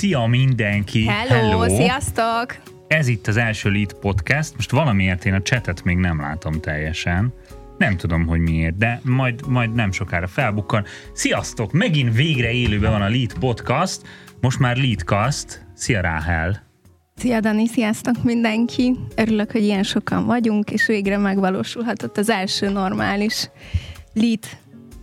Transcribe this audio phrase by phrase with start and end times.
[0.00, 1.06] Szia mindenki!
[1.06, 2.56] Hello, Hello, sziasztok!
[2.86, 4.54] Ez itt az első Lead Podcast.
[4.56, 7.32] Most valamiért én a chatet még nem látom teljesen.
[7.78, 10.84] Nem tudom, hogy miért, de majd, majd nem sokára felbukkan.
[11.12, 11.72] Sziasztok!
[11.72, 14.02] Megint végre élőben van a Lead Podcast.
[14.40, 15.66] Most már Leadcast.
[15.74, 16.62] Szia Ráhel!
[17.14, 18.96] Szia Dani, sziasztok mindenki!
[19.16, 23.50] Örülök, hogy ilyen sokan vagyunk, és végre megvalósulhatott az első normális
[24.12, 24.44] Lead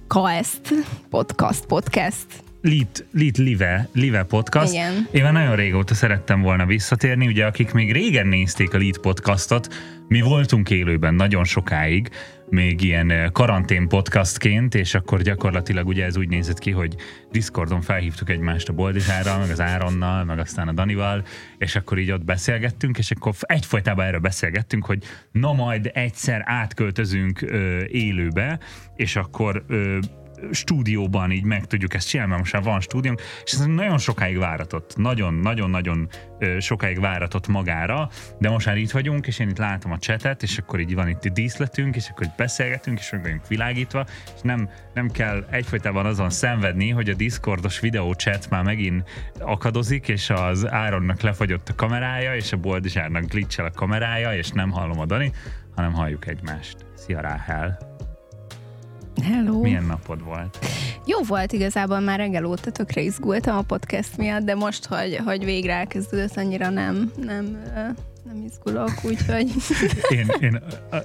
[0.08, 0.74] Cast
[1.10, 4.74] podcast podcast Lit, Lit Live, Live podcast.
[4.74, 5.08] Igen.
[5.12, 9.68] Én már nagyon régóta szerettem volna visszatérni, ugye akik még régen nézték a Lit podcastot,
[10.08, 12.10] mi voltunk élőben nagyon sokáig,
[12.50, 16.96] még ilyen eh, karantén podcastként, és akkor gyakorlatilag ugye ez úgy nézett ki, hogy
[17.32, 21.24] Discordon felhívtuk egymást a Boldizsárral, meg az Áronnal, meg aztán a Danival,
[21.58, 27.42] és akkor így ott beszélgettünk, és akkor egyfolytában erről beszélgettünk, hogy na majd egyszer átköltözünk
[27.42, 28.60] ö, élőbe,
[28.96, 29.98] és akkor ö,
[30.52, 34.38] stúdióban így meg tudjuk ezt csinálni, mert most már van stúdiónk, és ez nagyon sokáig
[34.38, 36.08] váratott, nagyon-nagyon-nagyon
[36.60, 38.10] sokáig váratott magára,
[38.40, 41.08] de most már itt vagyunk, és én itt látom a csetet, és akkor így van
[41.08, 46.06] itt a díszletünk, és akkor beszélgetünk, és meg vagyunk világítva, és nem, nem kell egyfolytában
[46.06, 51.76] azon szenvedni, hogy a Discordos videó chat már megint akadozik, és az Áronnak lefagyott a
[51.76, 55.32] kamerája, és a Boldizsárnak glitchel a kamerája, és nem hallom a Dani,
[55.76, 56.86] hanem halljuk egymást.
[56.96, 57.98] Szia Ráhel!
[59.24, 59.62] Hello.
[59.62, 60.58] Milyen napod volt?
[61.06, 65.46] Jó volt igazából, már reggel óta tökre izgultam a podcast miatt, de most, hogy, hogy
[65.46, 67.64] végre elkezdődött, annyira nem, nem,
[68.24, 69.52] nem izgulok, úgyhogy...
[70.10, 71.04] én, én a, a,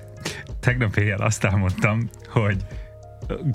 [0.60, 2.56] tegnap éjjel azt álmodtam, hogy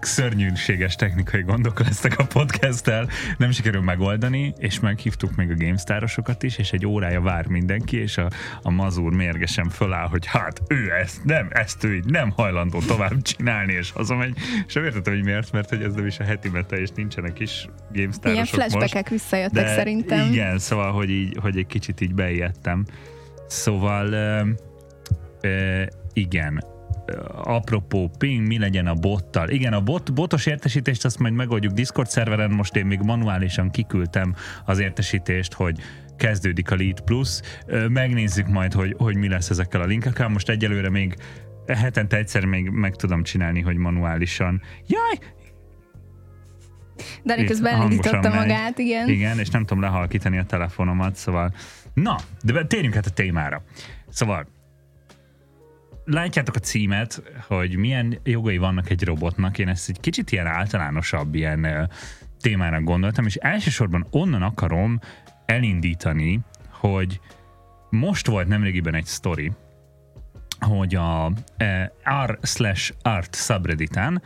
[0.02, 6.58] szörnyűséges technikai gondok lesznek a podcasttel, nem sikerül megoldani, és meghívtuk még a GameStar-osokat is,
[6.58, 8.30] és egy órája vár mindenki, és a,
[8.62, 13.22] a mazúr mérgesen föláll, hogy hát ő ezt nem, ezt ő így nem hajlandó tovább
[13.22, 16.50] csinálni, és hazamegy, és nem értettem, hogy miért, mert hogy ez nem is a heti
[16.50, 20.32] mete, és nincsenek is GameStar-osok Ilyen flashbackek visszajöttek de szerintem.
[20.32, 22.86] Igen, szóval, hogy, így, hogy egy kicsit így beijedtem.
[23.48, 24.42] Szóval ö,
[25.42, 25.84] ö,
[26.14, 26.64] igen,
[27.44, 29.50] apropó ping, mi legyen a bottal.
[29.50, 34.36] Igen, a bot, botos értesítést azt majd megoldjuk Discord szerveren, most én még manuálisan kiküldtem
[34.66, 35.80] az értesítést, hogy
[36.18, 37.40] kezdődik a Lead Plus.
[37.90, 40.28] Megnézzük majd, hogy, hogy mi lesz ezekkel a linkekkel.
[40.28, 41.16] Most egyelőre még
[41.68, 44.62] hetente egyszer még meg tudom csinálni, hogy manuálisan.
[44.88, 45.36] Jaj,
[47.26, 49.10] Dani közben elindította magát, igen.
[49.10, 51.54] Igen, és nem tudom lehalkítani a telefonomat, szóval...
[51.94, 53.64] Na, de térjünk hát a témára.
[54.10, 54.48] Szóval
[56.08, 59.58] látjátok a címet, hogy milyen jogai vannak egy robotnak.
[59.58, 61.90] Én ezt egy kicsit ilyen általánosabb ilyen
[62.42, 65.00] témának gondoltam, és elsősorban onnan akarom
[65.46, 67.20] elindítani, hogy
[67.90, 69.52] most volt nemrégiben egy story,
[70.60, 71.32] hogy a
[72.26, 74.22] r slash art subredditán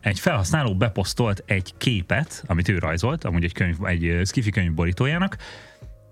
[0.00, 5.36] egy felhasználó beposztolt egy képet, amit ő rajzolt, amúgy egy, könyv, egy skifi könyv borítójának,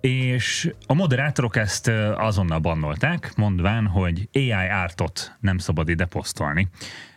[0.05, 6.69] és a moderátorok ezt azonnal bannolták, mondván, hogy AI ártot nem szabad ide posztolni.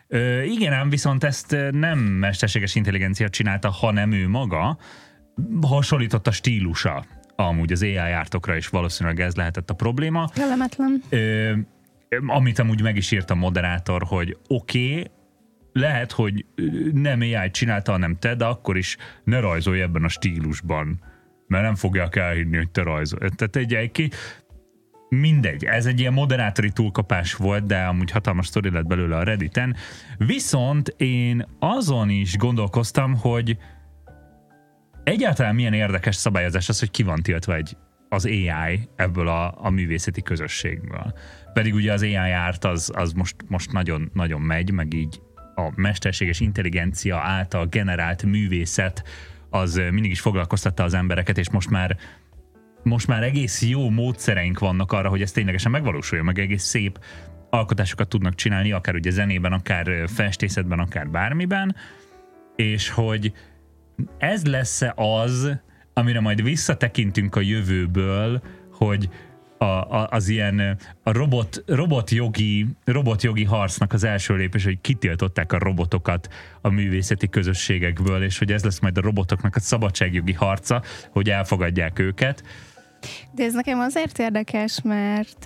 [0.07, 4.77] Ö, igen ám, viszont ezt nem mesterséges intelligencia csinálta, hanem ő maga
[5.61, 7.05] hasonlított a stílusa
[7.35, 10.29] amúgy az AI ártokra, és valószínűleg ez lehetett a probléma.
[10.33, 11.01] Kellemetlen.
[11.09, 11.53] Ö,
[12.27, 15.11] amit amúgy meg is írt a moderátor, hogy oké, okay,
[15.73, 16.45] lehet, hogy
[16.93, 21.15] nem AI csinálta, hanem te, de akkor is ne rajzolj ebben a stílusban
[21.47, 23.19] mert nem fogják elhinni, hogy te rajzol.
[23.19, 24.11] Tehát egy, egy
[25.09, 29.75] mindegy, ez egy ilyen moderátori túlkapás volt, de amúgy hatalmas sztori lett belőle a Redditen.
[30.17, 33.57] Viszont én azon is gondolkoztam, hogy
[35.03, 37.77] egyáltalán milyen érdekes szabályozás az, hogy ki van tiltva egy,
[38.09, 41.13] az AI ebből a, a művészeti közösségből.
[41.53, 45.21] Pedig ugye az AI árt az, az most, most nagyon, nagyon megy, meg így
[45.55, 49.03] a mesterséges intelligencia által generált művészet
[49.49, 51.97] az mindig is foglalkoztatta az embereket, és most már
[52.83, 56.99] most már egész jó módszereink vannak arra, hogy ez ténylegesen megvalósuljon, meg egész szép
[57.49, 61.75] alkotásokat tudnak csinálni, akár ugye zenében, akár festészetben, akár bármiben,
[62.55, 63.33] és hogy
[64.17, 65.57] ez lesz az,
[65.93, 68.41] amire majd visszatekintünk a jövőből,
[68.71, 69.09] hogy
[69.57, 75.57] a, a, az ilyen a robot, robotjogi, robotjogi harcnak az első lépés, hogy kitiltották a
[75.57, 76.27] robotokat
[76.61, 80.81] a művészeti közösségekből, és hogy ez lesz majd a robotoknak a szabadságjogi harca,
[81.11, 82.43] hogy elfogadják őket.
[83.31, 85.39] De ez nekem azért érdekes, mert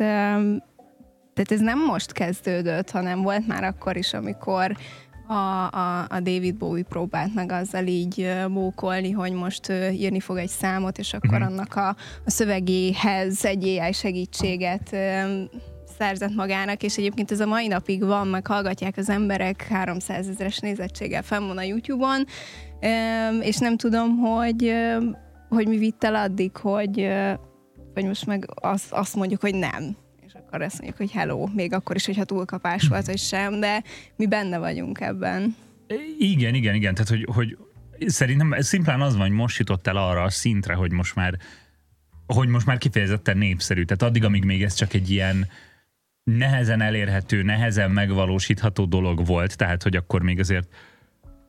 [1.33, 4.77] tehát ez nem most kezdődött, hanem volt már akkor is, amikor
[5.31, 10.50] a, a, a David Bowie próbált meg azzal így mókolni, hogy most írni fog egy
[10.50, 11.48] számot, és akkor mm-hmm.
[11.48, 11.88] annak a,
[12.25, 14.95] a szövegéhez egy AI segítséget
[15.98, 20.60] szerzett magának, és egyébként ez a mai napig van, meg hallgatják az emberek 300 ezeres
[20.60, 22.25] nézettséggel fenn van a YouTube-on,
[23.42, 24.74] és nem tudom, hogy
[25.50, 27.10] hogy mi vitt el addig, hogy,
[27.94, 29.95] hogy most meg azt, azt mondjuk, hogy nem.
[30.51, 33.83] Akkor azt mondjuk, hogy hello, még akkor is, hogyha túlkapás volt, vagy sem, de
[34.15, 35.56] mi benne vagyunk ebben.
[36.19, 36.94] Igen, igen, igen.
[36.94, 37.57] Tehát, hogy, hogy
[38.07, 41.38] szerintem szimplán az van, hogy most jutott el arra a szintre, hogy most már
[42.25, 43.83] hogy most már kifejezetten népszerű.
[43.83, 45.48] Tehát addig, amíg még ez csak egy ilyen
[46.24, 50.68] nehezen elérhető, nehezen megvalósítható dolog volt, tehát hogy akkor még azért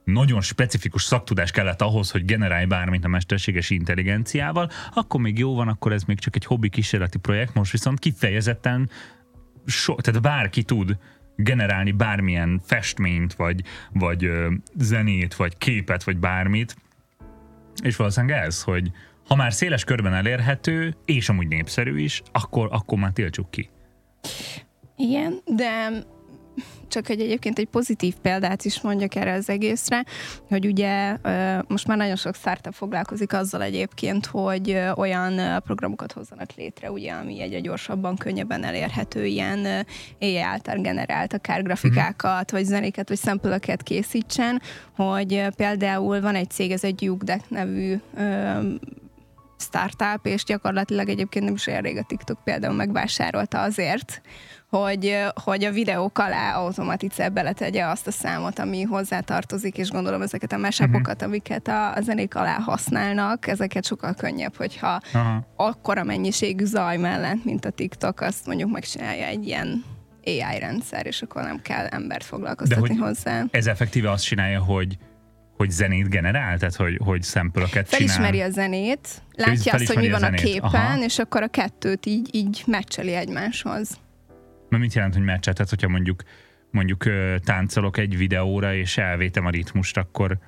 [0.05, 5.69] nagyon specifikus szaktudás kellett ahhoz, hogy generálj bármit a mesterséges intelligenciával, akkor még jó van,
[5.69, 8.91] akkor ez még csak egy hobbi kísérleti projekt, most viszont kifejezetten
[9.67, 10.97] so, tehát bárki tud
[11.37, 13.63] generálni bármilyen festményt, vagy,
[13.93, 16.77] vagy ö, zenét, vagy képet, vagy bármit.
[17.83, 18.91] És valószínűleg ez, hogy
[19.29, 23.71] ha már széles körben elérhető, és amúgy népszerű is, akkor, akkor már tiltsuk ki.
[24.97, 25.89] Igen, de
[26.89, 30.05] csak hogy egyébként egy pozitív példát is mondjak erre az egészre,
[30.49, 31.17] hogy ugye
[31.67, 37.41] most már nagyon sok startup foglalkozik azzal egyébként, hogy olyan programokat hozzanak létre, ugye, ami
[37.41, 39.87] egyre gyorsabban, könnyebben elérhető, ilyen
[40.21, 44.63] AI által generált akár grafikákat, vagy zenéket, vagy szempeleket készítsen,
[44.97, 47.97] hogy például van egy cég, ez egy Jugdeck nevű
[49.63, 54.23] startup, és gyakorlatilag egyébként nem is olyan rég a TikTok például megvásárolta azért,
[54.69, 60.23] hogy, hogy a videók alá automatice beletegye azt a számot, ami hozzá tartozik, és gondolom
[60.23, 61.29] ezeket a mesapokat, uh-huh.
[61.29, 65.47] amiket a, a zenék alá használnak, ezeket sokkal könnyebb, hogyha Aha.
[65.57, 69.85] akkora mennyiségű zaj mellett, mint a TikTok, azt mondjuk megcsinálja egy ilyen
[70.25, 73.45] AI rendszer, és akkor nem kell embert foglalkoztatni De hogy hozzá.
[73.51, 74.99] Ez effektíve azt csinálja, hogy
[75.63, 76.59] hogy zenét generál?
[76.59, 78.15] Tehát, hogy, hogy szempölöket csinál?
[78.15, 81.05] Felismeri a zenét, látja azt, hogy mi van a, a képen, Aha.
[81.05, 84.01] és akkor a kettőt így, így meccseli egymáshoz.
[84.69, 85.55] Mert mit jelent, hogy meccset?
[85.55, 86.23] Tehát, hogyha mondjuk
[86.71, 87.05] mondjuk
[87.45, 90.39] táncolok egy videóra, és elvétem a ritmust, akkor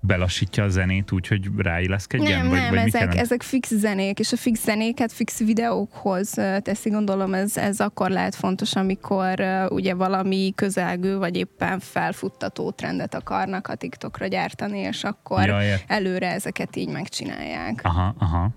[0.00, 2.40] belassítja a zenét úgy, hogy ráilleszkedjen?
[2.40, 6.30] Nem, vagy, nem, vagy ezek, ezek fix zenék, és a fix zenéket fix videókhoz
[6.62, 12.70] teszi, gondolom ez, ez akkor lehet fontos, amikor uh, ugye valami közelgő, vagy éppen felfuttató
[12.70, 17.80] trendet akarnak a TikTokra gyártani, és akkor ja, előre ezeket így megcsinálják.
[17.82, 18.50] Aha, aha.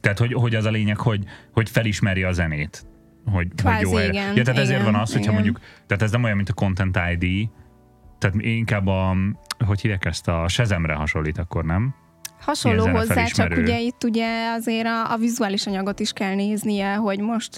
[0.00, 2.86] Tehát, hogy, hogy az a lényeg, hogy, hogy felismeri a zenét.
[3.26, 5.34] Hogy, Kvázi, hogy jó igen, ja, tehát igen, ezért van az, hogyha igen.
[5.34, 7.48] mondjuk, tehát ez nem olyan, mint a Content ID,
[8.22, 9.16] tehát inkább a,
[9.66, 11.94] hogy hívják ezt, a Sezemre hasonlít akkor, nem?
[12.40, 17.20] Hasonló hozzá, csak ugye itt ugye azért a, a vizuális anyagot is kell néznie, hogy
[17.20, 17.56] most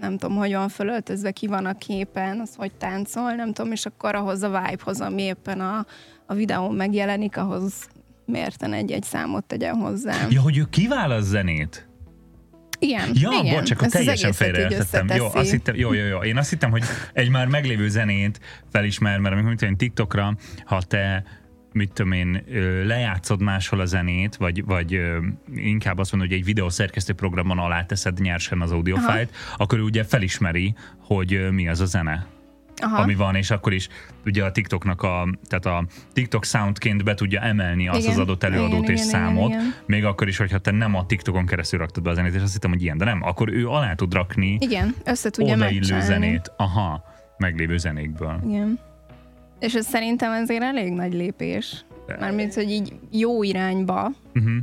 [0.00, 3.86] nem tudom, hogy van fölöltözve, ki van a képen, az hogy táncol, nem tudom, és
[3.86, 5.86] akkor ahhoz a vibe-hoz, ami éppen a,
[6.26, 7.88] a videón megjelenik, ahhoz
[8.24, 10.26] mérten egy-egy számot tegyen hozzá.
[10.30, 11.89] Ja, hogy ő kiválaszt zenét?
[12.82, 13.54] Igen, ja, igen.
[13.54, 15.08] bocs, akkor teljesen félreértettem.
[15.16, 16.18] Jó, azt hittem, jó, jó, jó.
[16.22, 16.82] Én azt hittem, hogy
[17.12, 18.40] egy már meglévő zenét
[18.72, 21.24] felismer, mert amikor mint TikTokra, ha te
[21.72, 22.44] mit tudom én,
[22.84, 25.00] lejátszod máshol a zenét, vagy, vagy
[25.54, 30.04] inkább azt mondod, hogy egy videószerkesztő programon alá teszed nyersen az audiofájt, akkor ő ugye
[30.04, 32.26] felismeri, hogy mi az a zene.
[32.80, 33.02] Aha.
[33.02, 33.88] ami van, és akkor is
[34.24, 38.10] ugye a TikToknak a, tehát a TikTok soundként be tudja emelni azt igen.
[38.10, 39.74] az adott előadót igen, és igen, számot, igen, igen.
[39.86, 42.52] még akkor is, hogyha te nem a TikTokon keresztül raktad be a zenét, és azt
[42.52, 46.52] hittem, hogy ilyen, de nem, akkor ő alá tud rakni igen, össze tudja odaillő zenét,
[46.56, 47.04] aha,
[47.38, 48.40] meglévő zenékből.
[48.46, 48.78] Igen.
[49.58, 51.84] És ez szerintem azért elég nagy lépés.
[52.20, 54.10] Mármint, hogy így jó irányba.
[54.34, 54.56] Uh-huh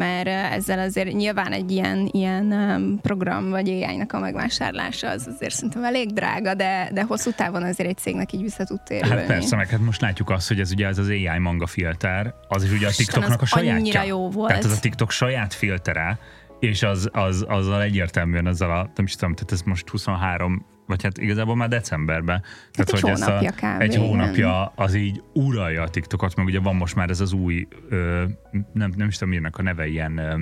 [0.00, 5.84] mert ezzel azért nyilván egy ilyen, ilyen program vagy ai a megvásárlása az azért szerintem
[5.84, 9.16] elég drága, de, de hosszú távon azért egy cégnek így vissza tud térülni.
[9.16, 12.34] Hát persze, meg hát most látjuk azt, hogy ez ugye ez az AI manga filter,
[12.48, 14.02] az is ugye a TikToknak a sajátja.
[14.02, 14.48] jó volt.
[14.48, 16.18] Tehát az a TikTok saját filtere,
[16.60, 21.02] és az, az, azzal egyértelműen azzal a, nem is tudom, tehát ez most 23 vagy
[21.02, 22.42] hát igazából már decemberben.
[22.72, 23.82] Hát tehát, egy hogy hónapja ez a, kb.
[23.82, 27.68] Egy hónapja az így uralja a TikTokot, meg ugye van most már ez az új,
[27.88, 28.24] ö,
[28.72, 30.34] nem, nem is tudom, írnak a neve, ilyen ö,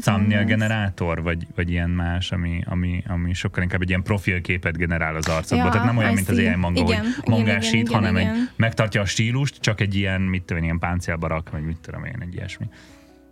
[0.00, 5.16] thumbnail generátor, vagy, vagy ilyen más, ami, ami, ami sokkal inkább egy ilyen profilképet generál
[5.16, 5.66] az arcodból.
[5.66, 8.34] Ja, Tehát nem olyan, mint az ilyen manga, igen, hogy mangásít, hanem igen.
[8.34, 12.16] egy, megtartja a stílust, csak egy ilyen, mit tudom, ilyen páncélbarak, vagy mit tudom én,
[12.20, 12.68] egy ilyesmi.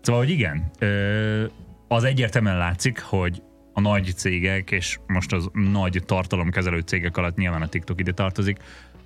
[0.01, 1.45] Szóval, hogy igen, ö,
[1.89, 7.63] az egyértelműen látszik, hogy a nagy cégek, és most az nagy tartalomkezelő cégek alatt nyilván
[7.63, 8.57] a TikTok ide tartozik,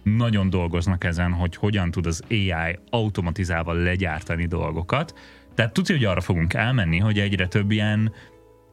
[0.02, 5.18] nagyon dolgoznak ezen, hogy hogyan tud az AI automatizálva legyártani dolgokat.
[5.54, 8.12] Tehát tudja, hogy arra fogunk elmenni, hogy egyre több ilyen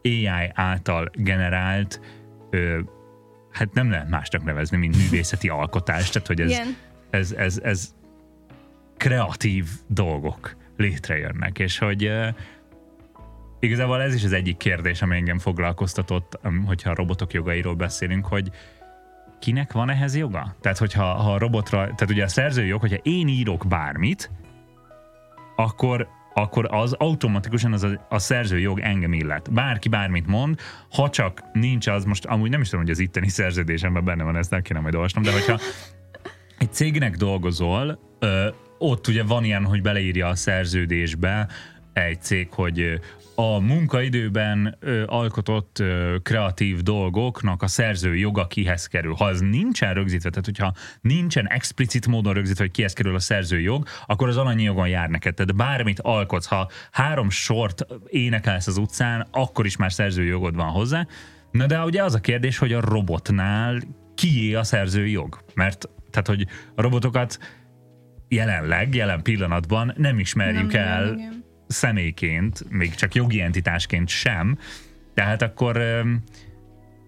[0.03, 2.01] AI által generált,
[2.49, 2.79] ö,
[3.51, 6.59] hát nem lehet másnak nevezni, mint művészeti alkotás, tehát hogy ez,
[7.09, 7.93] ez, ez, ez
[8.97, 12.11] kreatív dolgok létrejönnek, és hogy
[13.63, 18.49] Igazából ez is az egyik kérdés, ami engem foglalkoztatott, hogyha a robotok jogairól beszélünk, hogy
[19.39, 20.55] kinek van ehhez joga?
[20.61, 24.31] Tehát, hogyha ha a robotra, tehát ugye a szerzői jog, hogyha én írok bármit,
[25.55, 29.53] akkor akkor az automatikusan az a, a szerzőjog engem illet.
[29.53, 30.59] Bárki bármit mond,
[30.91, 34.35] ha csak nincs az, most amúgy nem is tudom, hogy az itteni szerződésemben benne van,
[34.35, 35.59] ezt nem kéne majd olvasnom, de hogyha
[36.57, 41.47] egy cégnek dolgozol, ö, ott ugye van ilyen, hogy beleírja a szerződésbe
[41.93, 42.99] egy cég, hogy
[43.35, 49.13] a munkaidőben ö, alkotott ö, kreatív dolgoknak a szerző joga kihez kerül.
[49.13, 53.59] Ha az nincsen rögzítve, tehát hogyha nincsen explicit módon rögzítve, hogy kihez kerül a szerző
[53.59, 55.33] jog, akkor az alanyi jogon jár neked.
[55.33, 60.69] Tehát bármit alkotsz, ha három sort énekelsz az utcán, akkor is már szerző jogod van
[60.69, 61.07] hozzá.
[61.51, 63.81] Na de ugye az a kérdés, hogy a robotnál
[64.15, 65.43] kié a szerző jog?
[65.53, 67.39] Mert tehát, hogy a robotokat
[68.27, 71.42] jelenleg, jelen pillanatban nem ismerjük nem, el igen
[71.73, 74.57] személyként, még csak jogi entitásként sem,
[75.13, 76.03] tehát akkor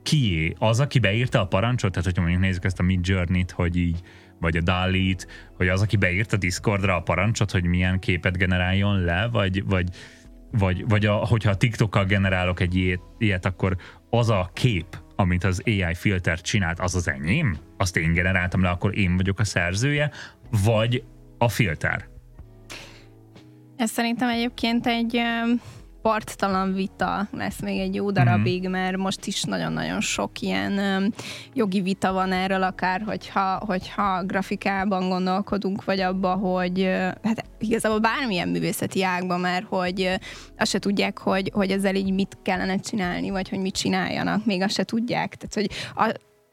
[0.03, 0.53] kié?
[0.59, 1.91] Az, aki beírta a parancsot?
[1.91, 4.01] Tehát, hogyha mondjuk nézzük ezt a Mid Journey-t, hogy így,
[4.39, 9.27] vagy a Dalit, hogy az, aki beírta Discordra a parancsot, hogy milyen képet generáljon le,
[9.31, 9.89] vagy, vagy,
[10.51, 13.77] vagy, vagy a, hogyha a TikTokkal generálok egy ilyet, ilyet, akkor
[14.09, 17.57] az a kép, amit az AI filter csinált, az az enyém?
[17.77, 20.11] Azt én generáltam le, akkor én vagyok a szerzője,
[20.63, 21.03] vagy
[21.37, 22.07] a filter?
[23.77, 25.21] Ez szerintem egyébként egy
[26.01, 28.71] parttalan vita lesz még egy jó darabig, mm-hmm.
[28.71, 31.13] mert most is nagyon-nagyon sok ilyen
[31.53, 37.99] jogi vita van erről, akár hogyha, hogyha grafikában gondolkodunk, vagy abba, hogy uh, hát igazából
[37.99, 40.19] bármilyen művészeti ágban, mert hogy
[40.57, 44.61] azt se tudják, hogy, hogy ezzel így mit kellene csinálni, vagy hogy mit csináljanak, még
[44.61, 45.35] azt se tudják.
[45.35, 45.69] Tehát, hogy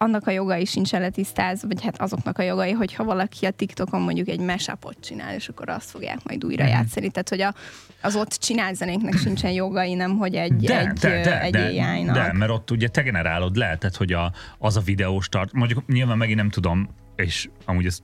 [0.03, 4.29] annak a jogai sincs letisztázva, vagy hát azoknak a jogai, hogyha valaki a TikTokon mondjuk
[4.29, 6.73] egy mesapot csinál, és akkor azt fogják majd újra mm-hmm.
[6.73, 7.11] játszani.
[7.11, 7.55] Tehát, hogy a,
[8.03, 11.65] az ott csinált zenéknek sincsen jogai, nem hogy egy, de, egy, de, de, egy de,
[11.65, 12.15] AI-nak.
[12.15, 15.87] De, mert ott ugye te generálod le, tehát, hogy a, az a videós tart, mondjuk
[15.87, 17.99] nyilván megint nem tudom, és amúgy ez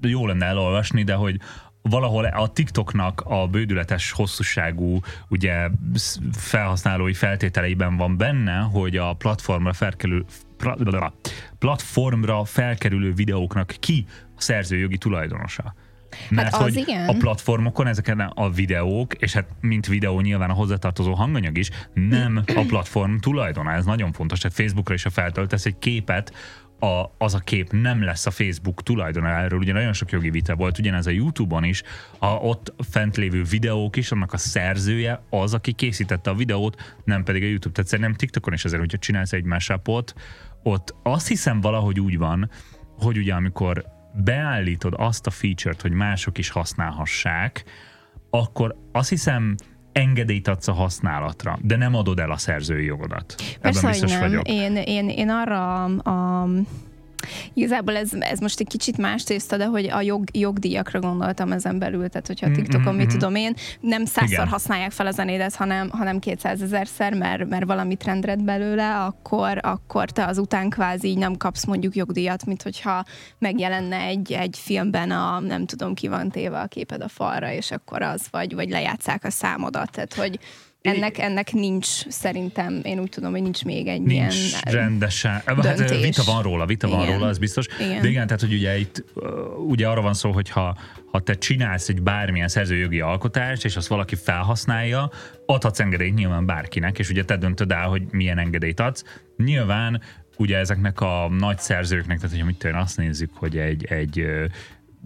[0.00, 1.40] jó lenne elolvasni, de hogy
[1.82, 5.68] valahol a TikToknak a bődületes hosszúságú ugye
[6.32, 10.24] felhasználói feltételeiben van benne, hogy a platformra felkerül,
[11.58, 14.06] platformra felkerülő videóknak ki
[14.36, 15.74] a szerzőjogi tulajdonosa.
[16.30, 17.08] Mert hát hogy igen.
[17.08, 22.42] a platformokon ezeken a videók, és hát mint videó nyilván a hozzátartozó hanganyag is, nem
[22.54, 23.72] a platform tulajdona.
[23.72, 24.38] Ez nagyon fontos.
[24.38, 26.32] Tehát Facebookra is, ha feltöltesz egy képet,
[26.78, 29.28] a, az a kép nem lesz a Facebook tulajdona.
[29.28, 31.82] Erről ugye nagyon sok jogi vita volt, ugyanez a YouTube-on is,
[32.18, 37.24] ha ott fent lévő videók is, annak a szerzője az, aki készítette a videót, nem
[37.24, 37.74] pedig a YouTube.
[37.74, 39.88] Tehát szerintem TikTokon is azért, hogyha csinálsz egy mashup
[40.64, 42.50] ott azt hiszem valahogy úgy van,
[42.98, 43.84] hogy ugye amikor
[44.24, 47.64] beállítod azt a feature-t, hogy mások is használhassák,
[48.30, 49.54] akkor azt hiszem
[49.92, 53.34] engedélyt adsz a használatra, de nem adod el a szerzői jogodat.
[53.60, 54.20] Persze, Ebben biztos nem.
[54.20, 54.48] vagyok.
[54.48, 56.48] Én, én, én arra a
[57.54, 61.78] Igazából ez, ez most egy kicsit más tészta, de hogy a jog, jogdíjakra gondoltam ezen
[61.78, 62.96] belül, tehát hogyha a mm, TikTokon, mm-hmm.
[62.96, 67.64] mit tudom én, nem százszor használják fel a zenédet, hanem, hanem 200 ezerszer, mert, mert
[67.64, 73.04] valami trend belőle, akkor, akkor te azután kvázi így nem kapsz mondjuk jogdíjat, mint hogyha
[73.38, 77.70] megjelenne egy, egy filmben a nem tudom ki van téve a képed a falra, és
[77.70, 80.38] akkor az vagy, vagy lejátszák a számodat, tehát hogy
[80.84, 85.42] ennek, ennek nincs szerintem, én úgy tudom, hogy nincs még egy nincs ilyen rendesen.
[85.46, 85.86] Döntés.
[85.86, 86.98] Hát vita van róla, vita igen.
[86.98, 87.66] van róla, ez biztos.
[87.80, 88.02] Igen.
[88.02, 89.04] De igen, tehát hogy ugye itt
[89.66, 90.76] ugye arra van szó, hogy ha,
[91.10, 95.10] ha te csinálsz egy bármilyen szerzőjogi alkotást, és azt valaki felhasználja,
[95.46, 99.04] adhatsz engedélyt nyilván bárkinek, és ugye te döntöd el, hogy milyen engedélyt adsz.
[99.36, 100.00] Nyilván
[100.36, 104.26] ugye ezeknek a nagy szerzőknek, tehát hogy mit azt nézzük, hogy egy, egy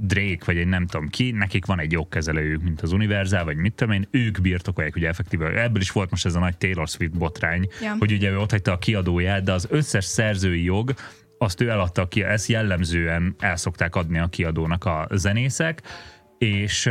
[0.00, 3.74] Drake, vagy egy nem tudom ki, nekik van egy jogkezelőjük, mint az Universal, vagy mit
[3.74, 5.62] tudom én, ők birtokolják, ugye effektíve.
[5.62, 7.96] Ebből is volt most ez a nagy Taylor Swift botrány, ja.
[7.98, 10.94] hogy ugye ő ott hagyta a kiadóját, de az összes szerzői jog,
[11.38, 15.82] azt ő eladta ki, ezt jellemzően el szokták adni a kiadónak a zenészek,
[16.38, 16.90] és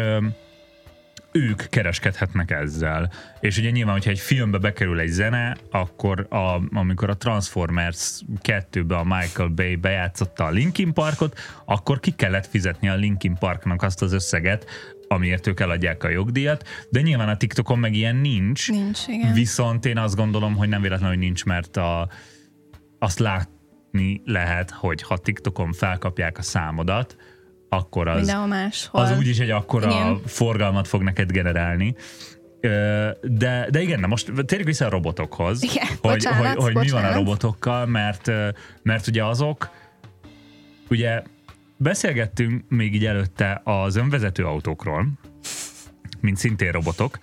[1.37, 3.11] ők kereskedhetnek ezzel.
[3.39, 8.95] És ugye nyilván, hogyha egy filmbe bekerül egy zene, akkor a, amikor a Transformers 2-be
[8.95, 14.01] a Michael Bay bejátszotta a Linkin Parkot, akkor ki kellett fizetni a Linkin Parknak azt
[14.01, 14.65] az összeget,
[15.07, 18.69] amiért ők eladják a jogdíjat, de nyilván a TikTokon meg ilyen nincs.
[18.69, 19.33] Nincs, igen.
[19.33, 22.09] Viszont én azt gondolom, hogy nem véletlenül, hogy nincs, mert a,
[22.99, 27.15] azt látni lehet, hogy ha TikTokon felkapják a számodat,
[27.69, 29.01] akkor az, máshol.
[29.01, 30.21] az úgyis egy akkora igen.
[30.25, 31.95] forgalmat fog neked generálni.
[33.21, 36.89] De, de igen, na most térjük vissza a robotokhoz, igen, hogy, bocsánat, hogy, hogy mi
[36.89, 38.31] van a robotokkal, mert,
[38.83, 39.69] mert ugye azok,
[40.89, 41.23] ugye
[41.77, 45.07] beszélgettünk még így előtte az önvezető autókról,
[46.19, 47.19] mint szintén robotok,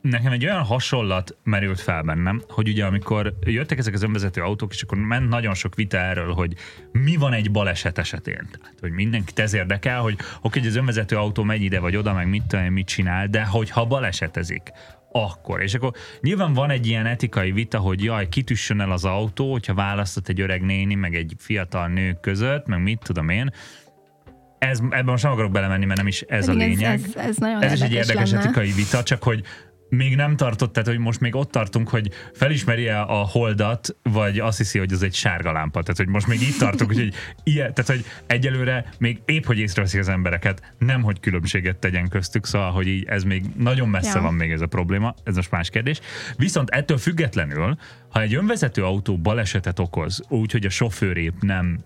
[0.00, 4.72] nekem egy olyan hasonlat merült fel bennem, hogy ugye amikor jöttek ezek az önvezető autók,
[4.72, 6.54] és akkor ment nagyon sok vita erről, hogy
[6.92, 8.48] mi van egy baleset esetén.
[8.52, 12.12] Tehát, hogy mindenkit ez érdekel, hogy oké, hogy az önvezető autó megy ide vagy oda,
[12.12, 14.72] meg mit, tudom, mit csinál, de hogyha balesetezik,
[15.12, 15.62] akkor.
[15.62, 19.74] És akkor nyilván van egy ilyen etikai vita, hogy jaj, kitüssön el az autó, hogyha
[19.74, 23.50] választott egy öreg néni, meg egy fiatal nő között, meg mit tudom én,
[24.58, 26.92] ez, ebben most nem akarok belemenni, mert nem is ez a lényeg.
[26.92, 28.42] Ez, ez, ez, nagyon ez is egy érdekes lenne.
[28.42, 29.44] etikai vita, csak hogy
[29.90, 34.38] még nem tartott, tehát hogy most még ott tartunk, hogy felismeri -e a holdat, vagy
[34.38, 35.80] azt hiszi, hogy az egy sárga lámpa.
[35.82, 40.00] Tehát, hogy most még itt tartunk, hogy ilyen, tehát, hogy egyelőre még épp, hogy észreveszik
[40.00, 44.22] az embereket, nem, hogy különbséget tegyen köztük, szóval, hogy így ez még nagyon messze ja.
[44.22, 46.00] van még ez a probléma, ez most más kérdés.
[46.36, 47.76] Viszont ettől függetlenül,
[48.08, 51.78] ha egy önvezető autó balesetet okoz, úgyhogy a sofőr épp nem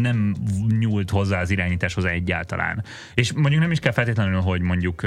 [0.00, 0.34] nem
[0.78, 2.84] nyúlt hozzá az irányításhoz egyáltalán.
[3.14, 5.02] És mondjuk nem is kell feltétlenül, hogy mondjuk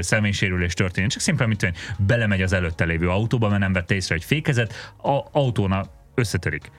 [0.00, 4.24] személysérülés történik, csak szimplán, mint belemegy az előtte lévő autóba, mert nem vette észre, hogy
[4.24, 6.70] fékezett, a autóna összetörik.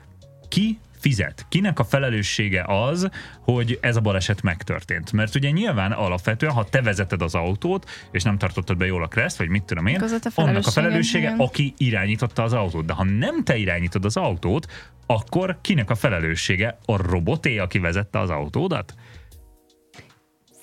[0.48, 1.46] Ki fizet?
[1.48, 3.08] Kinek a felelőssége az,
[3.40, 5.12] hogy ez a baleset megtörtént?
[5.12, 9.08] Mert ugye nyilván alapvetően, ha te vezeted az autót, és nem tartottad be jól a
[9.08, 11.38] kreszt, vagy mit tudom én, a annak a felelőssége, igen.
[11.38, 12.84] aki irányította az autót.
[12.84, 14.66] De ha nem te irányítod az autót,
[15.06, 16.78] akkor kinek a felelőssége?
[16.84, 18.94] A roboté, aki vezette az autódat?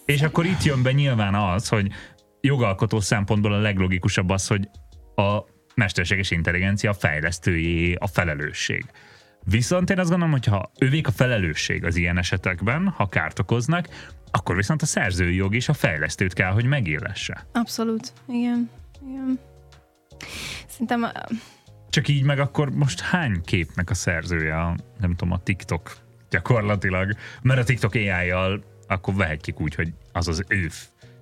[0.05, 1.91] És akkor itt jön be nyilván az, hogy
[2.41, 4.69] jogalkotó szempontból a leglogikusabb az, hogy
[5.15, 5.39] a
[5.75, 8.85] mesterséges intelligencia fejlesztőjé a felelősség.
[9.45, 13.87] Viszont én azt gondolom, hogy ha övék a felelősség az ilyen esetekben, ha kárt okoznak,
[14.31, 17.45] akkor viszont a szerzői jog is a fejlesztőt kell, hogy megillesse.
[17.51, 18.69] Abszolút, igen.
[19.07, 19.39] igen.
[20.67, 21.11] Szerintem...
[21.89, 25.97] Csak így meg akkor most hány képnek a szerzője, a, nem tudom, a TikTok
[26.29, 30.69] gyakorlatilag, mert a TikTok AI-jal akkor vehetjük úgy, hogy az az ő,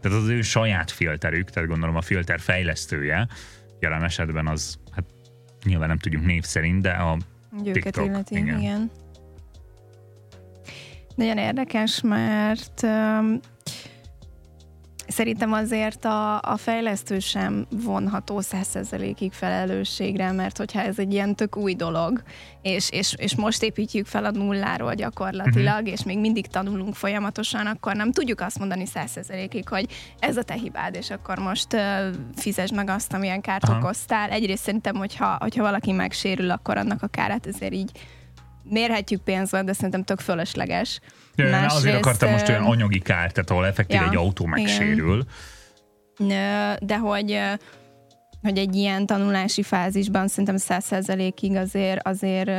[0.02, 3.28] tehát az ő saját filterük, tehát gondolom a filter fejlesztője,
[3.80, 5.06] jelen esetben az, hát
[5.64, 7.18] nyilván nem tudjuk név szerint, de a
[7.64, 8.60] Őket TikTok, illeti, igen.
[8.60, 8.92] igen.
[11.16, 13.40] Nagyon érdekes, mert um,
[15.08, 21.58] Szerintem azért a, a fejlesztő sem vonható százszerzelékig felelősségre, mert hogyha ez egy ilyen tök
[21.58, 22.24] új dolog,
[22.62, 25.92] és, és, és most építjük fel a nulláról gyakorlatilag, uh-huh.
[25.92, 29.86] és még mindig tanulunk folyamatosan, akkor nem tudjuk azt mondani százszerzelékig, hogy
[30.20, 31.82] ez a te hibád, és akkor most uh,
[32.36, 33.78] fizesd meg azt, amilyen kárt Aha.
[33.78, 34.30] okoztál.
[34.30, 37.92] Egyrészt szerintem, hogyha, hogyha valaki megsérül, akkor annak a kárát ezért így
[38.64, 41.00] mérhetjük pénzzel, de szerintem tök fölösleges.
[41.36, 45.26] Ja, Másrészt, azért akartam most olyan anyagi kárt, tehát ahol effektív ja, egy autó megsérül.
[46.18, 46.78] Igen.
[46.82, 47.40] De hogy
[48.44, 52.50] hogy egy ilyen tanulási fázisban szerintem száz százalékig azért, azért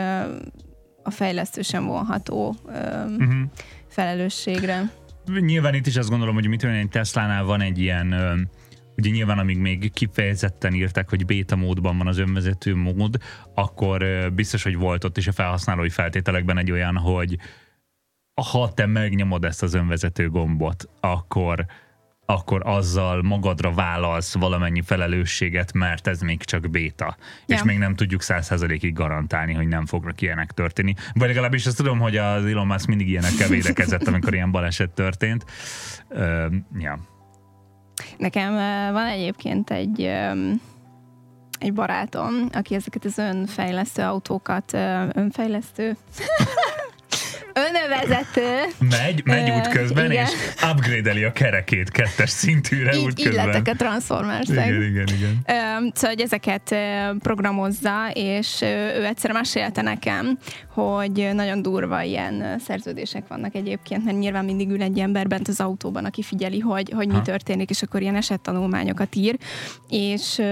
[1.03, 3.35] a fejlesztő sem vonható uh-huh.
[3.89, 4.91] felelősségre.
[5.41, 8.15] Nyilván itt is azt gondolom, hogy mit tudom, egy Tesla-nál van egy ilyen
[8.97, 13.17] ugye nyilván amíg még kifejezetten írták, hogy beta módban van az önvezető mód,
[13.55, 17.39] akkor biztos, hogy volt ott is a felhasználói feltételekben egy olyan, hogy
[18.51, 21.67] ha te megnyomod ezt az önvezető gombot, akkor
[22.27, 27.17] akkor azzal magadra vállalsz valamennyi felelősséget, mert ez még csak béta.
[27.47, 27.57] Ja.
[27.57, 30.95] És még nem tudjuk százszerzalékig garantálni, hogy nem fognak ilyenek történni.
[31.13, 35.45] Vagy legalábbis azt tudom, hogy az Elon Musk mindig ilyenekkel védekezett, amikor ilyen baleset történt.
[36.09, 36.99] Uh, ja.
[38.17, 38.53] Nekem
[38.93, 40.11] van egyébként egy
[41.59, 44.73] egy barátom, aki ezeket az önfejlesztő autókat,
[45.13, 45.97] önfejlesztő,
[47.55, 48.49] önvezető.
[48.79, 50.25] Megy, megy út közben, igen.
[50.25, 50.33] és
[50.71, 53.49] upgrade a kerekét kettes szintűre így, útközben.
[53.49, 55.31] Így lettek a transformers Igen, igen, igen.
[55.31, 56.77] Um, szóval, hogy ezeket
[57.19, 60.39] programozza, és ő egyszer mesélte nekem,
[60.69, 65.61] hogy nagyon durva ilyen szerződések vannak egyébként, mert nyilván mindig ül egy ember bent az
[65.61, 69.39] autóban, aki figyeli, hogy, hogy mi történik, és akkor ilyen esettanulmányokat ír,
[69.89, 70.43] és,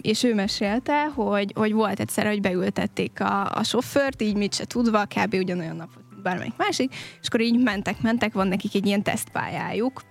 [0.00, 4.64] és ő mesélte, hogy, hogy volt egyszer, hogy beültették a, a sofőrt, így mit se
[4.64, 5.34] tudva, kb.
[5.34, 10.02] ugyanolyan napot, bármelyik másik, és akkor így mentek, mentek, van nekik egy ilyen tesztpályájuk,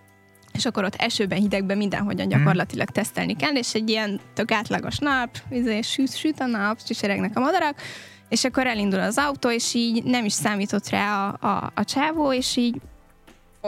[0.53, 2.37] és akkor ott esőben, hidegben mindenhogyan mhm.
[2.37, 7.37] gyakorlatilag tesztelni kell, és egy ilyen tök átlagos nap, izé, süt, süt a nap, csicseregnek
[7.37, 7.81] a madarak,
[8.29, 12.33] és akkor elindul az autó, és így nem is számított rá a, a, a csávó,
[12.33, 12.81] és így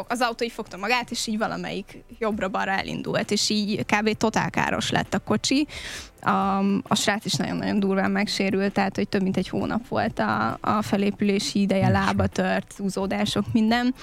[0.07, 4.17] az autó így fogta magát, és így valamelyik jobbra-balra elindult, és így kb.
[4.17, 5.67] totálkáros lett a kocsi.
[6.25, 10.57] A, a srác is nagyon-nagyon durván megsérült, tehát hogy több mint egy hónap volt a,
[10.61, 13.93] a felépülési ideje, lába tört, úzódások, minden.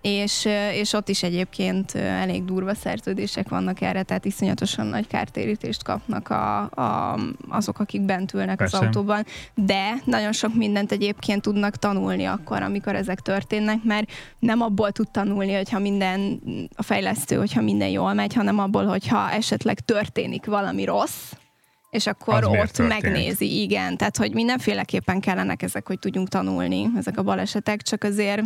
[0.00, 6.28] És, és ott is egyébként elég durva szerződések vannak erre, tehát iszonyatosan nagy kártérítést kapnak
[6.28, 8.76] a, a, azok, akik bent ülnek Persze.
[8.76, 14.60] az autóban, de nagyon sok mindent egyébként tudnak tanulni akkor, amikor ezek történnek, mert nem
[14.60, 16.40] abból tud tanulni, hogyha minden
[16.76, 21.32] a fejlesztő, hogyha minden jól megy, hanem abból, hogyha esetleg történik valami rossz,
[21.90, 23.96] és akkor az ott megnézi, igen.
[23.96, 28.42] Tehát, hogy mindenféleképpen kellenek ezek, hogy tudjunk tanulni, ezek a balesetek, csak azért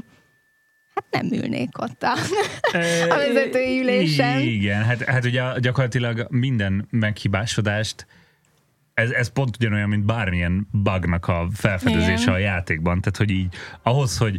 [0.94, 2.12] Hát nem ülnék ott a,
[3.12, 4.40] a vezetői ülésen.
[4.40, 8.07] Igen, hát, hát ugye gyakorlatilag minden meghibásodást
[8.94, 12.35] ez, ez pont ugyanolyan, mint bármilyen bugnak a felfedezése Igen.
[12.35, 13.00] a játékban.
[13.00, 14.38] Tehát, hogy így ahhoz, hogy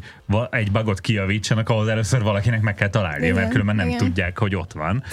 [0.50, 3.36] egy bugot kijavítsanak, ahhoz először valakinek meg kell találni, Igen.
[3.36, 3.98] mert különben nem Igen.
[3.98, 5.04] tudják, hogy ott van.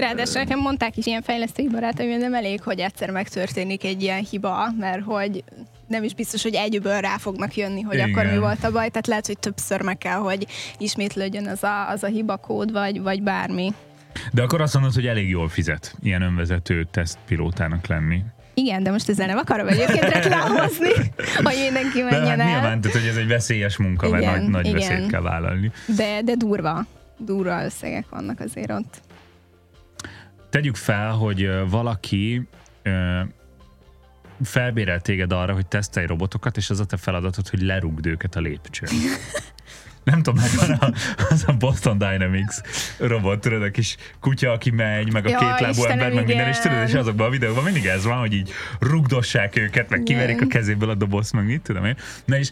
[0.00, 4.72] Ráadásul nekem mondták is ilyen fejlesztői barátaim, nem elég, hogy egyszer megtörténik egy ilyen hiba,
[4.78, 5.44] mert hogy
[5.86, 8.10] nem is biztos, hogy egyből rá fognak jönni, hogy Igen.
[8.10, 10.46] akkor mi volt a baj, tehát lehet, hogy többször meg kell, hogy
[10.78, 13.72] ismétlődjön az a, az a hibakód, vagy, vagy bármi.
[14.32, 18.22] De akkor azt mondod, hogy elég jól fizet ilyen önvezető tesztpilótának lenni.
[18.54, 20.92] Igen, de most ezzel nem akarom egyébként reklámozni,
[21.44, 22.46] hogy mindenki menjen de hát el.
[22.46, 24.78] Nyilván, tehát, hogy ez egy veszélyes munka, igen, mert nagy, nagy igen.
[24.78, 25.72] veszélyt kell vállalni.
[25.96, 26.86] De, de durva,
[27.18, 29.00] durva összegek vannak azért ott.
[30.50, 32.48] Tegyük fel, hogy valaki
[34.42, 38.40] felbérel téged arra, hogy tesztelj robotokat, és az a te feladatod, hogy lerúgd őket a
[38.40, 38.88] lépcsőn.
[40.04, 40.92] nem tudom, meg a,
[41.30, 42.54] az a Boston Dynamics
[42.98, 46.58] robot, tudod, a kis kutya, aki megy, meg a két lábú ember, meg minden, és
[46.58, 50.46] tudod, és azokban a videókban mindig ez van, hogy így rugdossák őket, meg kiverik a
[50.46, 51.96] kezéből a dobozt, meg mit tudom én.
[52.24, 52.50] Na és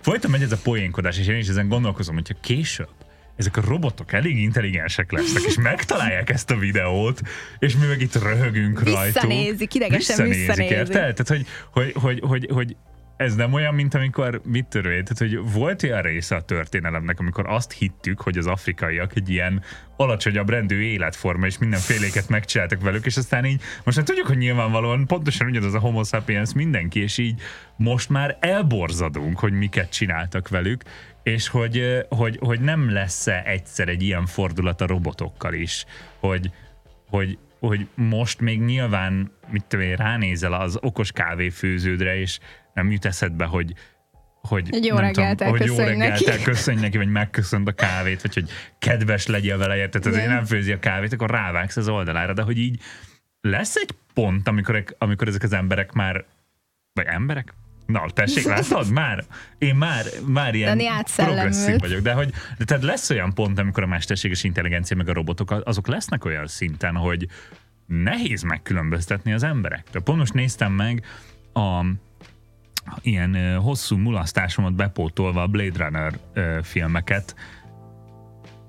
[0.00, 2.88] folyton megy ez a poénkodás, és én is ezen gondolkozom, hogyha később
[3.36, 7.20] ezek a robotok elég intelligensek lesznek, és megtalálják ezt a videót,
[7.58, 9.04] és mi meg itt röhögünk rajtuk.
[9.04, 10.76] Visszanézik, idegesen visszanézik.
[10.76, 11.14] Érted?
[11.14, 12.76] Tehát, hogy, hogy, hogy, hogy, hogy
[13.20, 17.48] ez nem olyan, mint amikor, mit törője, tehát hogy volt olyan része a történelemnek, amikor
[17.48, 19.62] azt hittük, hogy az afrikaiak egy ilyen
[19.96, 25.06] alacsonyabb rendű életforma, és mindenféléket megcsináltak velük, és aztán így, most már tudjuk, hogy nyilvánvalóan
[25.06, 27.40] pontosan ugyanaz a homo sapiens mindenki, és így
[27.76, 30.82] most már elborzadunk, hogy miket csináltak velük,
[31.30, 35.84] és hogy, hogy, hogy nem lesz-e egyszer egy ilyen fordulat a robotokkal is,
[36.18, 36.50] hogy,
[37.08, 42.38] hogy, hogy most még nyilván, mit tudom ránézel az okos kávéfőződre, és
[42.74, 43.72] nem jut eszedbe, hogy
[44.40, 49.76] hogy, jó reggelt reggelt köszönj neki, vagy megköszönt a kávét, vagy hogy kedves legyél vele,
[49.76, 52.80] érted, azért nem főzi a kávét, akkor rávágsz az oldalára, de hogy így
[53.40, 56.24] lesz egy pont, amikor, amikor ezek az emberek már,
[56.92, 57.54] vagy emberek?
[57.90, 58.90] Na, tessék, látod?
[58.90, 59.24] Már,
[59.58, 63.86] én már, már ilyen progresszív vagyok, de hogy de tehát lesz olyan pont, amikor a
[63.86, 67.26] mesterséges intelligencia meg a robotok, azok lesznek olyan szinten, hogy
[67.86, 69.86] nehéz megkülönböztetni az emberek.
[69.92, 71.04] De pont most néztem meg
[71.52, 71.84] a
[73.02, 76.18] ilyen hosszú mulasztásomat bepótolva a Blade Runner
[76.62, 77.34] filmeket.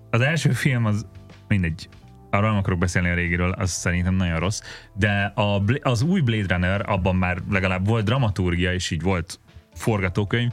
[0.09, 1.05] Az első film az
[1.47, 1.89] mindegy,
[2.31, 4.61] arról nem akarok beszélni a régiről, az szerintem nagyon rossz,
[4.93, 9.39] de a, az új Blade Runner, abban már legalább volt dramaturgia, és így volt
[9.73, 10.51] forgatókönyv,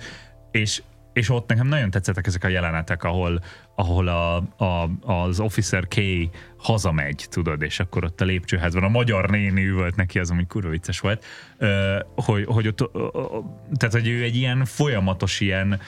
[0.50, 0.82] és
[1.18, 3.40] és ott nekem nagyon tetszettek ezek a jelenetek, ahol,
[3.74, 6.00] ahol a, a, az Officer K
[6.56, 10.46] hazamegy, tudod, és akkor ott a lépcsőhez van, a magyar néni üvölt neki, az ami
[10.46, 11.24] kurva vicces volt,
[12.14, 12.90] hogy, hogy ott,
[13.76, 15.80] tehát, hogy ő egy ilyen folyamatos ilyen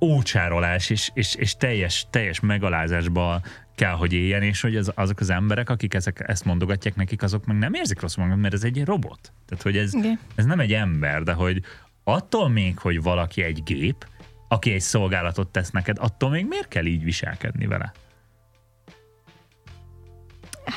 [0.00, 3.40] ócsárolás és, és, és teljes, teljes megalázásba
[3.80, 7.44] kell, hogy éljen, és hogy az, azok az emberek, akik ezek, ezt mondogatják nekik, azok
[7.46, 9.32] meg nem érzik rosszul magam, mert ez egy robot.
[9.46, 9.92] Tehát, hogy ez,
[10.34, 11.62] ez nem egy ember, de hogy
[12.04, 14.06] attól még, hogy valaki egy gép,
[14.48, 17.92] aki egy szolgálatot tesz neked, attól még miért kell így viselkedni vele?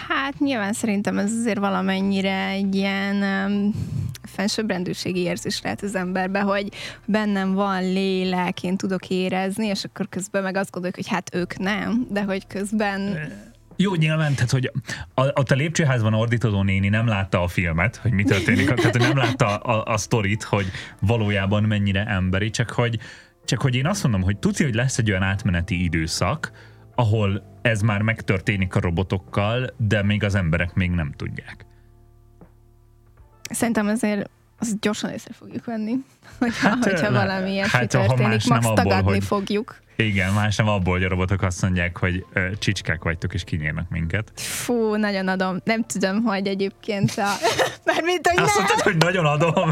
[0.07, 3.73] Hát nyilván szerintem ez azért valamennyire egy ilyen um,
[4.23, 6.67] felsőbbrendűségi érzés lehet az emberbe, hogy
[7.05, 11.57] bennem van lélek, én tudok érezni, és akkor közben meg azt gondoljuk, hogy hát ők
[11.57, 13.17] nem, de hogy közben
[13.75, 14.71] jó, nyilván, tehát hogy
[15.13, 19.17] a, ott a lépcsőházban ordítozó néni nem látta a filmet, hogy mi történik, tehát nem
[19.17, 20.65] látta a, a sztorit, hogy
[20.99, 22.99] valójában mennyire emberi, csak hogy,
[23.45, 26.51] csak hogy én azt mondom, hogy tudja, hogy lesz egy olyan átmeneti időszak,
[26.95, 31.65] ahol ez már megtörténik a robotokkal, de még az emberek még nem tudják.
[33.53, 35.95] Szerintem azért azt gyorsan észre fogjuk venni,
[36.39, 39.81] hogyha, hát, hogyha valami ilyesmi hát, történik, max abból, tagadni hogy, fogjuk.
[39.95, 43.89] Igen, más nem abból, hogy a robotok azt mondják, hogy ö, csicskák vagytok, és kinyírnak
[43.89, 44.31] minket.
[44.35, 45.57] Fú, nagyon adom.
[45.63, 47.29] Nem tudom, hogy egyébként a...
[48.03, 48.65] mint, hogy Azt nem.
[48.65, 49.69] mondtad, hogy nagyon adom.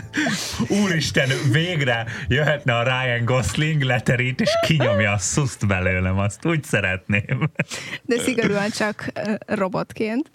[0.82, 7.50] Úristen, végre jöhetne a Ryan Gosling, leterít, és kinyomja a szuszt belőlem, azt úgy szeretném.
[8.02, 9.12] De szigorúan csak
[9.46, 10.30] robotként.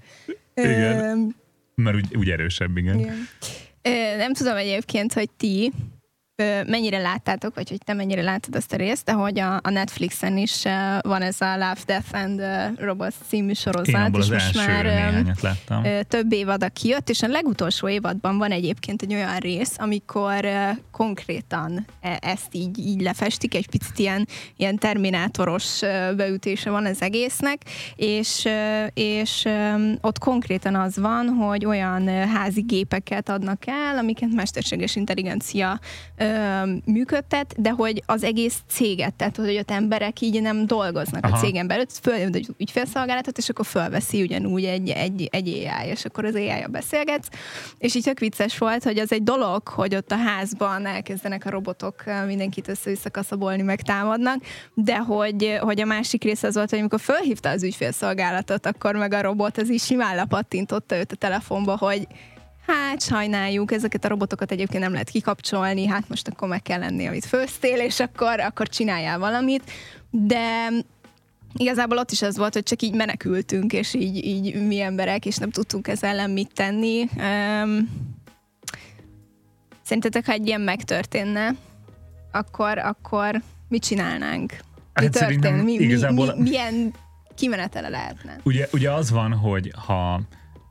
[0.55, 1.35] Igen.
[1.75, 2.99] Mert úgy, úgy erősebb, igen.
[2.99, 3.27] igen.
[4.17, 5.71] Nem tudom egyébként, hogy ti
[6.67, 10.37] mennyire láttátok, vagy hogy te mennyire láttad azt a részt, de hogy a, a Netflixen
[10.37, 10.63] is
[11.01, 12.41] van ez a Love, Death and
[12.79, 14.85] Robots című sorozat, Én és most már
[15.41, 15.83] láttam.
[16.07, 20.45] több évad a kijött, és a legutolsó évadban van egyébként egy olyan rész, amikor
[20.91, 25.79] konkrétan e, ezt így, így lefestik, egy picit ilyen, ilyen terminátoros
[26.15, 27.61] beütése van az egésznek,
[27.95, 28.47] és,
[28.93, 29.47] és
[30.01, 35.79] ott konkrétan az van, hogy olyan házi gépeket adnak el, amiket mesterséges intelligencia
[36.85, 41.35] működtet, de hogy az egész céget, tehát hogy ott emberek így nem dolgoznak Aha.
[41.35, 46.05] a cégen belül, föl egy ügyfélszolgálatot, és akkor fölveszi ugyanúgy egy, egy, egy AI, és
[46.05, 47.27] akkor az AI-ja beszélgetsz,
[47.77, 51.49] és így tök vicces volt, hogy az egy dolog, hogy ott a házban elkezdenek a
[51.49, 56.79] robotok mindenkit össze-vissza kaszabolni, meg támadnak, de hogy, hogy a másik része az volt, hogy
[56.79, 61.77] amikor fölhívta az ügyfélszolgálatot, akkor meg a robot az is simán lepattintotta őt a telefonba,
[61.77, 62.07] hogy
[62.67, 67.07] hát sajnáljuk, ezeket a robotokat egyébként nem lehet kikapcsolni, hát most akkor meg kell lenni,
[67.07, 69.71] amit főztél, és akkor, akkor csináljál valamit,
[70.09, 70.69] de
[71.53, 75.37] igazából ott is az volt, hogy csak így menekültünk, és így, így mi emberek, és
[75.37, 77.01] nem tudtunk ezzel ellen mit tenni.
[77.01, 77.89] Um,
[79.83, 81.55] szerintetek, ha egy ilyen megtörténne,
[82.31, 84.51] akkor, akkor mit csinálnánk?
[84.93, 85.63] Mi hát történt?
[85.63, 86.25] Mi, igazából...
[86.25, 86.93] mi, mi, milyen
[87.35, 88.37] kimenetele lehetne?
[88.43, 90.21] Ugye, ugye az van, hogy ha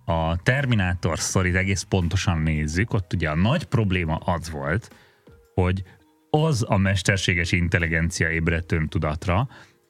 [0.05, 4.91] a Terminátor sztorit egész pontosan nézzük, ott ugye a nagy probléma az volt,
[5.55, 5.83] hogy
[6.31, 9.49] az a mesterséges intelligencia ébredt öntudatra,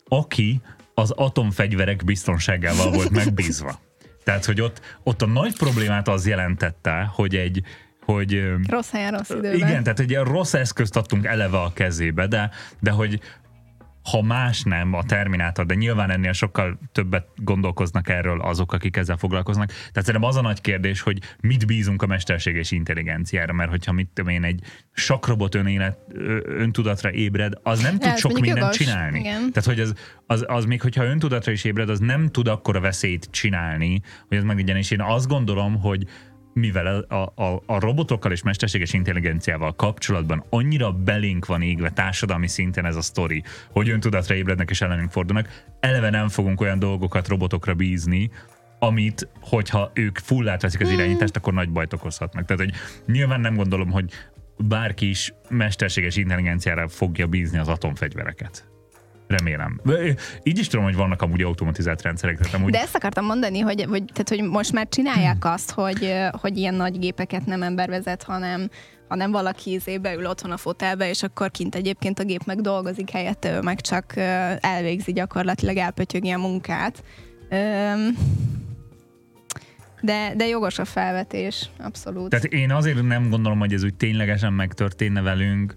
[0.08, 0.60] aki
[0.94, 3.80] az atomfegyverek biztonságával volt megbízva.
[4.24, 7.62] Tehát, hogy ott, ott a nagy problémát az jelentette, hogy egy,
[8.04, 8.52] hogy...
[8.68, 9.54] Rossz helyen, rossz időben.
[9.54, 13.20] Igen, tehát egy rossz eszközt adtunk eleve a kezébe, de, de hogy
[14.10, 19.16] ha más nem a Terminátor, de nyilván ennél sokkal többet gondolkoznak erről azok, akik ezzel
[19.16, 19.66] foglalkoznak.
[19.66, 24.08] Tehát szerintem az a nagy kérdés, hogy mit bízunk a mesterséges intelligenciára, mert hogyha mit
[24.14, 24.60] tudom én, egy
[24.92, 25.98] sakrobot önélet,
[26.44, 28.76] öntudatra ébred, az nem tud sok mindent jogos.
[28.76, 29.18] csinálni.
[29.18, 29.52] Igen.
[29.52, 29.94] Tehát, hogy az,
[30.26, 34.36] az, az még, hogyha öntudatra is ébred, az nem tud akkor a veszélyt csinálni, hogy
[34.36, 34.76] ez meglegyen.
[34.76, 36.06] És én azt gondolom, hogy
[36.52, 42.84] mivel a, a, a robotokkal és mesterséges intelligenciával kapcsolatban annyira belénk van égve társadalmi szinten
[42.84, 47.74] ez a sztori, hogy öntudatra ébrednek és ellenünk fordulnak, eleve nem fogunk olyan dolgokat robotokra
[47.74, 48.30] bízni,
[48.78, 50.98] amit, hogyha ők fullát veszik az hmm.
[50.98, 52.44] irányítást, akkor nagy bajt okozhatnak.
[52.44, 52.74] Tehát, hogy
[53.06, 54.12] nyilván nem gondolom, hogy
[54.58, 58.71] bárki is mesterséges intelligenciára fogja bízni az atomfegyvereket.
[59.38, 59.80] Remélem.
[60.42, 62.38] Így is tudom, hogy vannak amúgy automatizált rendszerek.
[62.38, 62.70] Tehát amúgy...
[62.70, 66.74] De ezt akartam mondani, hogy, hogy, tehát, hogy most már csinálják azt, hogy, hogy ilyen
[66.74, 68.68] nagy gépeket nem ember vezet, hanem,
[69.08, 73.10] hanem valaki izébe ül otthon a fotelbe, és akkor kint egyébként a gép meg dolgozik
[73.10, 74.16] helyette, ő meg csak
[74.60, 77.04] elvégzi gyakorlatilag elpötyögi a munkát.
[80.00, 82.28] De, de jogos a felvetés, abszolút.
[82.28, 85.76] Tehát én azért nem gondolom, hogy ez úgy ténylegesen megtörténne velünk,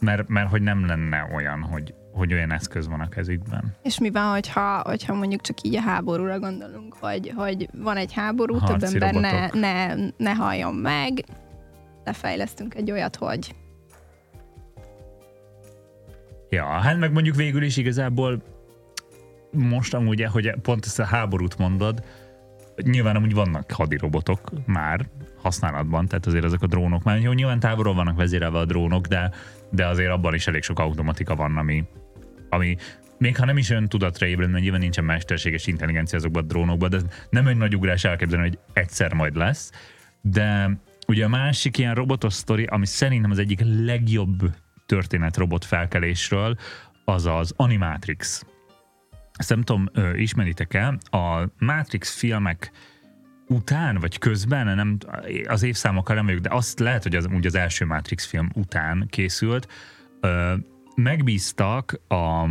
[0.00, 3.74] mert, mert hogy nem lenne olyan, hogy, hogy olyan eszköz van a kezükben.
[3.82, 8.12] És mi van, hogyha, hogyha mondjuk csak így a háborúra gondolunk, hogy, hogy van egy
[8.12, 11.24] háború, Harci több ember ne, ne, ne halljon meg,
[12.04, 13.54] lefejlesztünk egy olyat, hogy
[16.48, 18.42] Ja, hát meg mondjuk végül is igazából
[19.50, 22.04] most amúgy, hogy pont ezt a háborút mondod,
[22.82, 25.08] nyilván amúgy vannak hadirobotok már
[25.42, 29.30] használatban, tehát azért ezek a drónok már jó, nyilván távolról vannak vezérelve a drónok, de,
[29.70, 31.84] de azért abban is elég sok automatika van, ami,
[32.48, 32.76] ami
[33.18, 36.98] még ha nem is öntudatra ébred, mert nyilván nincsen mesterséges intelligencia azokban a drónokban, de
[37.30, 39.70] nem egy nagy ugrás elképzelni, hogy egyszer majd lesz.
[40.20, 44.54] De ugye a másik ilyen robotos sztori, ami szerintem az egyik legjobb
[44.86, 46.56] történet robot felkelésről,
[47.04, 48.44] az az Animatrix.
[49.32, 50.98] Ezt nem tudom, ismeritek-e?
[51.10, 52.70] A Matrix filmek
[53.48, 54.98] után, vagy közben, nem,
[55.46, 59.06] az évszámokkal nem vagyok, de azt lehet, hogy az, úgy az első Matrix film után
[59.10, 59.68] készült,
[60.96, 62.48] megbíztak a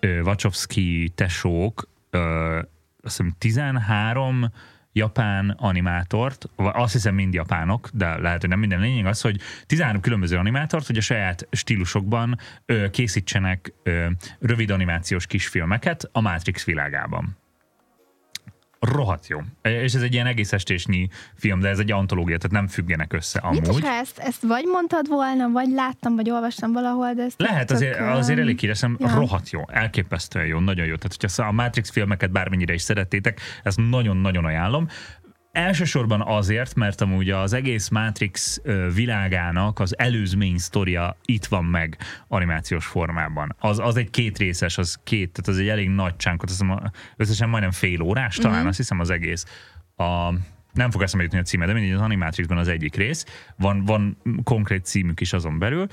[0.00, 2.58] Wachowski tesók ö,
[3.02, 4.52] azt hiszem 13
[4.92, 10.00] japán animátort, azt hiszem mind japánok, de lehet, hogy nem minden lényeg az, hogy 13
[10.00, 14.06] különböző animátort, hogy a saját stílusokban ö, készítsenek ö,
[14.38, 17.36] rövid animációs kisfilmeket a Matrix világában
[18.80, 19.38] rohadt jó.
[19.62, 23.38] És ez egy ilyen egész estésnyi film, de ez egy antológia, tehát nem függenek össze
[23.38, 23.66] amúgy.
[23.66, 27.70] Mit, ha ezt, ezt vagy mondtad volna, vagy láttam, vagy olvastam valahol, de ezt Lehet,
[27.70, 29.14] azért, azért elég híresem, ja.
[29.14, 30.94] rohadt jó, elképesztően jó, nagyon jó.
[30.94, 34.88] Tehát, hogyha a Matrix filmeket bármennyire is szerettétek, ezt nagyon-nagyon ajánlom.
[35.58, 38.60] Elsősorban azért, mert amúgy az egész Matrix
[38.94, 41.96] világának az előzmény sztoria itt van meg
[42.28, 43.56] animációs formában.
[43.58, 46.92] Az, az egy két részes, az két, tehát az egy elég nagy csánkot, azt hiszem,
[47.16, 48.68] összesen majdnem fél órás talán, mm-hmm.
[48.68, 49.44] azt hiszem az egész.
[49.96, 50.32] A
[50.72, 53.24] nem fog eszembe jutni a címe, de mindig az Animatrixban az egyik rész,
[53.56, 55.86] van, van konkrét címük is azon belül,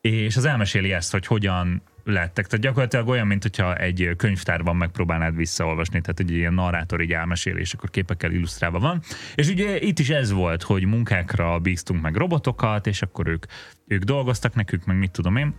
[0.00, 2.46] és az elmeséli ezt, hogy hogyan lettek.
[2.46, 7.60] Tehát gyakorlatilag olyan, mint hogyha egy könyvtárban megpróbálnád visszaolvasni, tehát egy ilyen narrátor így elmeséli,
[7.60, 9.02] és akkor képekkel illusztrálva van.
[9.34, 13.44] És ugye itt is ez volt, hogy munkákra bíztunk meg robotokat, és akkor ők,
[13.86, 15.54] ők dolgoztak nekünk, meg mit tudom én,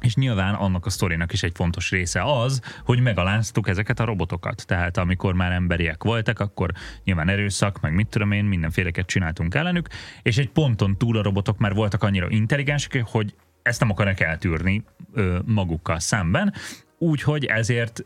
[0.00, 4.66] és nyilván annak a sztorinak is egy fontos része az, hogy megaláztuk ezeket a robotokat.
[4.66, 6.70] Tehát amikor már emberiek voltak, akkor
[7.04, 9.88] nyilván erőszak, meg mit tudom én, mindenféleket csináltunk ellenük,
[10.22, 13.34] és egy ponton túl a robotok már voltak annyira intelligensek, hogy
[13.64, 16.52] ezt nem akarnak eltűrni ö, magukkal szemben,
[16.98, 18.04] úgyhogy ezért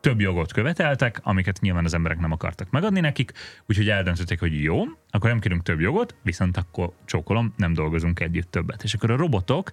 [0.00, 3.32] több jogot követeltek, amiket nyilván az emberek nem akartak megadni nekik,
[3.66, 8.50] úgyhogy eldöntötték, hogy jó, akkor nem kérünk több jogot, viszont akkor csókolom, nem dolgozunk együtt
[8.50, 8.82] többet.
[8.82, 9.70] És akkor a robotok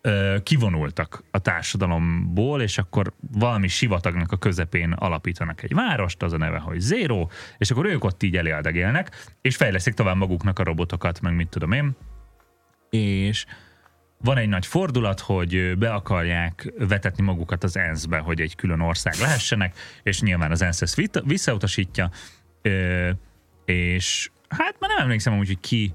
[0.00, 6.36] ö, kivonultak a társadalomból, és akkor valami sivatagnak a közepén alapítanak egy várost, az a
[6.36, 7.26] neve, hogy Zero,
[7.58, 11.72] és akkor ők ott így eléldegélnek, és fejleszik tovább maguknak a robotokat, meg mit tudom
[11.72, 11.96] én.
[12.90, 13.46] És
[14.24, 19.14] van egy nagy fordulat, hogy be akarják vetetni magukat az ENSZ-be, hogy egy külön ország
[19.20, 22.10] lehessenek, és nyilván az ENSZ ezt visszautasítja,
[23.64, 25.94] és hát már nem emlékszem úgy, hogy ki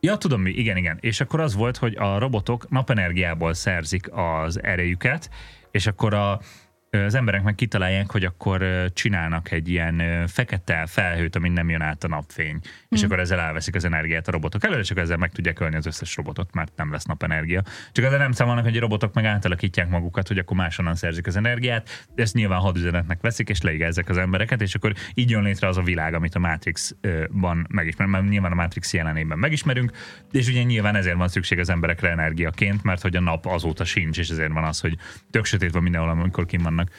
[0.00, 0.98] Ja, tudom mi, igen, igen.
[1.00, 5.30] És akkor az volt, hogy a robotok napenergiából szerzik az erejüket,
[5.70, 6.40] és akkor a,
[6.90, 12.04] az emberek meg kitalálják, hogy akkor csinálnak egy ilyen fekete felhőt, amin nem jön át
[12.04, 12.58] a napfény, mm.
[12.88, 15.86] és akkor ezzel elveszik az energiát a robotok előre, csak ezzel meg tudják ölni az
[15.86, 17.62] összes robotot, mert nem lesz napenergia.
[17.92, 21.36] Csak ezzel nem számolnak, hogy a robotok meg átalakítják magukat, hogy akkor máshonnan szerzik az
[21.36, 25.68] energiát, de ezt nyilván hadüzenetnek veszik, és leigázzák az embereket, és akkor így jön létre
[25.68, 29.92] az a világ, amit a Matrixban megismerünk, mert nyilván a Matrix jelenében megismerünk,
[30.32, 34.18] és ugye nyilván ezért van szükség az emberekre energiaként, mert hogy a nap azóta sincs,
[34.18, 34.96] és ezért van az, hogy
[35.30, 36.90] tök sötét van mindenhol, amikor kim vannak.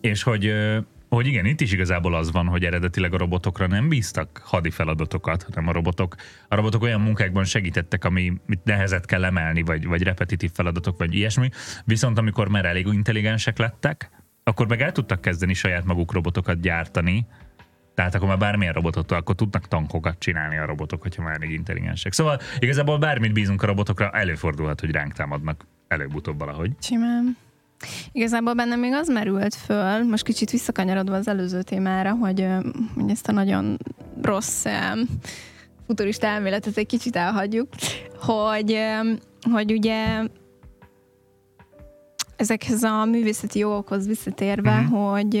[0.00, 0.52] És hogy,
[1.08, 5.42] hogy igen, itt is igazából az van, hogy eredetileg a robotokra nem bíztak hadi feladatokat,
[5.42, 6.14] hanem a robotok,
[6.48, 8.32] a robotok olyan munkákban segítettek, ami
[8.64, 11.48] nehezet kell emelni, vagy, vagy repetitív feladatok, vagy ilyesmi.
[11.84, 14.10] Viszont amikor már elég intelligensek lettek,
[14.44, 17.26] akkor meg el tudtak kezdeni saját maguk robotokat gyártani,
[17.94, 22.12] tehát akkor már bármilyen robotot, akkor tudnak tankokat csinálni a robotok, hogyha már elég intelligensek.
[22.12, 26.70] Szóval igazából bármit bízunk a robotokra, előfordulhat, hogy ránk támadnak előbb-utóbb valahogy.
[26.80, 27.36] Simán.
[28.12, 32.46] Igazából bennem még az merült föl, most kicsit visszakanyarodva az előző témára, hogy,
[32.94, 33.78] hogy ezt a nagyon
[34.22, 34.64] rossz
[35.86, 37.68] futurista elméletet egy kicsit elhagyjuk,
[38.20, 38.78] hogy,
[39.52, 40.22] hogy ugye
[42.36, 44.94] ezekhez a művészeti jogokhoz visszatérve, mm-hmm.
[44.94, 45.36] hogy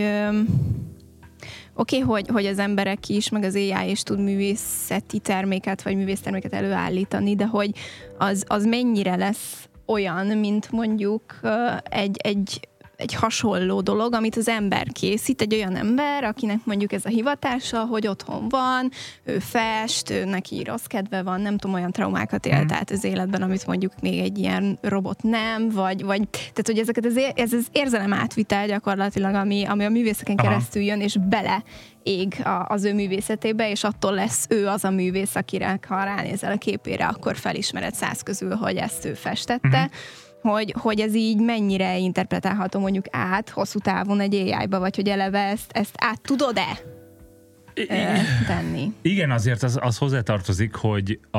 [1.74, 5.96] oké, okay, hogy, hogy az emberek is, meg az AI is tud művészeti terméket, vagy
[5.96, 7.70] művészterméket előállítani, de hogy
[8.18, 11.40] az, az mennyire lesz olyan, mint mondjuk
[11.82, 12.68] egy, egy
[13.02, 17.84] egy hasonló dolog, amit az ember készít, egy olyan ember, akinek mondjuk ez a hivatása,
[17.84, 18.90] hogy otthon van,
[19.24, 22.76] ő fest, ő neki rossz kedve van, nem tudom, olyan traumákat élt mm.
[22.76, 27.06] át az életben, amit mondjuk még egy ilyen robot nem, vagy, vagy tehát, hogy ezeket
[27.06, 30.48] az, ez az érzelem átvitel gyakorlatilag, ami, ami a művészeken Aha.
[30.48, 31.62] keresztül jön, és bele
[32.02, 36.52] ég a, az ő művészetébe, és attól lesz ő az a művész, akire, ha ránézel
[36.52, 39.78] a képére, akkor felismered száz közül, hogy ezt ő festette.
[39.78, 45.08] Mm-hmm hogy, hogy ez így mennyire interpretálható mondjuk át hosszú távon egy AI-ba, vagy hogy
[45.08, 46.78] eleve ezt, ezt át tudod-e
[48.46, 48.92] tenni?
[49.02, 51.38] Igen, azért az, az hozzátartozik, hogy a,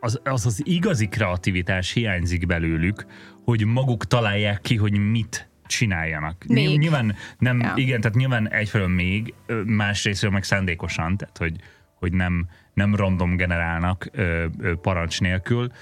[0.00, 3.06] az, az az igazi kreativitás hiányzik belőlük,
[3.44, 6.44] hogy maguk találják ki, hogy mit csináljanak.
[6.46, 6.78] Még.
[6.78, 7.72] Nyilván nem, ja.
[7.74, 11.56] igen, tehát nyilván egyfelől még, másrésztről meg szándékosan, tehát hogy,
[11.94, 15.72] hogy nem, nem random generálnak ö, ö, parancs nélkül.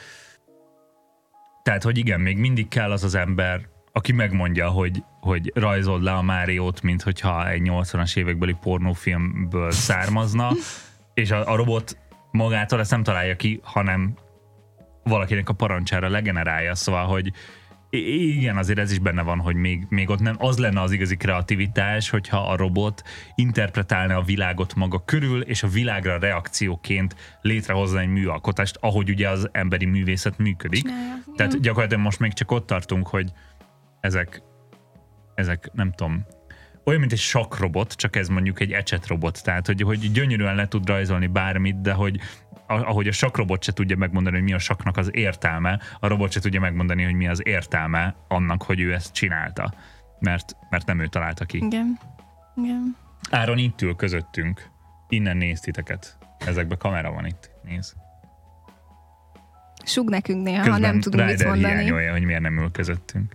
[1.66, 3.60] Tehát, hogy igen, még mindig kell az az ember,
[3.92, 10.50] aki megmondja, hogy, hogy rajzold le a Máriót, mint hogyha egy 80-as évekbeli pornófilmből származna,
[11.14, 11.98] és a, a robot
[12.30, 14.14] magától ezt nem találja ki, hanem
[15.04, 17.32] valakinek a parancsára legenerálja, szóval, hogy
[17.96, 21.16] igen, azért ez is benne van, hogy még, még ott nem az lenne az igazi
[21.16, 23.02] kreativitás, hogyha a robot
[23.34, 29.48] interpretálna a világot maga körül, és a világra reakcióként létrehozna egy műalkotást, ahogy ugye az
[29.52, 30.82] emberi művészet működik.
[30.82, 31.14] Csinálja.
[31.36, 33.32] Tehát gyakorlatilag most még csak ott tartunk, hogy
[34.00, 34.42] ezek,
[35.34, 36.26] ezek nem tudom,
[36.84, 40.88] olyan, mint egy sakrobot, csak ez mondjuk egy ecsetrobot, tehát hogy, hogy gyönyörűen le tud
[40.88, 42.20] rajzolni bármit, de hogy
[42.66, 46.40] ahogy a sakrobot se tudja megmondani, hogy mi a saknak az értelme, a robot se
[46.40, 49.72] tudja megmondani, hogy mi az értelme annak, hogy ő ezt csinálta.
[50.18, 51.56] Mert, mert nem ő találta ki.
[51.56, 51.98] Igen.
[52.56, 52.96] Igen.
[53.30, 54.70] Áron itt ül közöttünk.
[55.08, 56.18] Innen néz titeket.
[56.38, 57.50] Ezekbe kamera van itt.
[57.62, 57.94] Néz.
[59.84, 61.74] Sug nekünk néha, Közben ha nem tudunk mit mondani.
[61.74, 63.34] hiányolja, hogy miért nem ül közöttünk.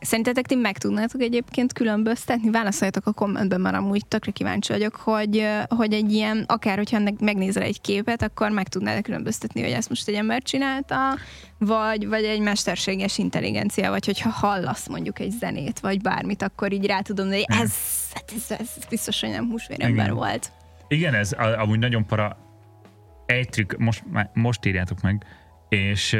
[0.00, 2.50] Szerintetek ti meg tudnátok egyébként különböztetni?
[2.50, 7.62] Válaszoljatok a kommentben, mert amúgy tökre kíváncsi vagyok, hogy, hogy egy ilyen, akár hogyha megnézel
[7.62, 11.16] egy képet, akkor meg tudnád különböztetni, hogy ezt most egy ember csinálta,
[11.58, 16.86] vagy, vagy egy mesterséges intelligencia, vagy hogyha hallasz mondjuk egy zenét, vagy bármit, akkor így
[16.86, 17.74] rá tudom, hogy ez,
[18.34, 20.52] ez, ez biztos, hogy nem húsvérember volt.
[20.88, 22.36] Igen, ez amúgy nagyon para.
[23.26, 25.24] Egy trükk, most, most írjátok meg,
[25.68, 26.18] és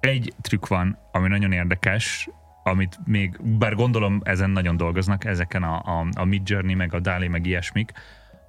[0.00, 2.28] egy trükk van, ami nagyon érdekes,
[2.62, 7.00] amit még, bár gondolom ezen nagyon dolgoznak, ezeken a, a, a Mid Journey, meg a
[7.00, 7.92] DALI, meg ilyesmik,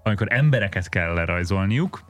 [0.03, 2.03] amikor embereket kell lerajzolniuk,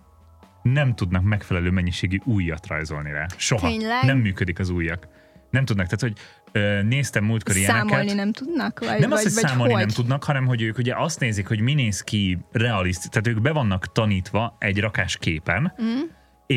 [0.62, 3.26] nem tudnak megfelelő mennyiségű újat rajzolni rá.
[3.38, 3.68] Soha.
[3.68, 4.04] Tényleg?
[4.04, 5.08] Nem működik az újak.
[5.50, 7.90] Nem tudnak, tehát hogy ö, néztem múltkor ilyeneket.
[7.90, 8.80] Számolni nem tudnak?
[8.80, 9.82] Vagy, nem vagy, az, hogy számolni hogy?
[9.82, 13.42] nem tudnak, hanem hogy ők ugye azt nézik, hogy mi néz ki realiszt, tehát ők
[13.42, 16.02] be vannak tanítva egy rakás képen, mm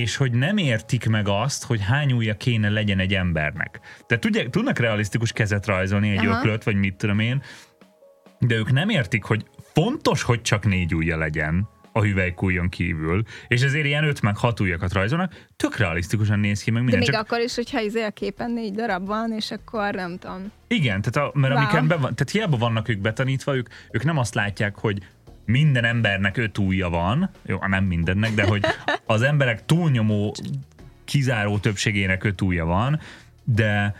[0.00, 3.80] és hogy nem értik meg azt, hogy hány ujja kéne legyen egy embernek.
[4.06, 6.38] Tehát tudják, tudnak realisztikus kezet rajzolni, egy Aha.
[6.38, 7.42] öklöt, vagy mit tudom én,
[8.38, 13.62] de ők nem értik, hogy fontos, hogy csak négy ujja legyen a hüvelykújon kívül, és
[13.62, 17.00] ezért ilyen öt meg hat ujjakat rajzolnak, tök realisztikusan néz ki, meg minden.
[17.00, 17.24] De még csak...
[17.24, 20.52] akkor is, hogyha izé a képen négy darab van, és akkor nem tudom.
[20.68, 21.62] Igen, tehát, a, mert wow.
[21.62, 24.98] amiken be van, tehát hiába vannak ők betanítva, ők, ők nem azt látják, hogy
[25.46, 28.64] minden embernek öt ujja van, jó, nem mindennek, de hogy
[29.06, 30.34] az emberek túlnyomó
[31.04, 33.00] kizáró többségének öt ujja van,
[33.44, 33.94] de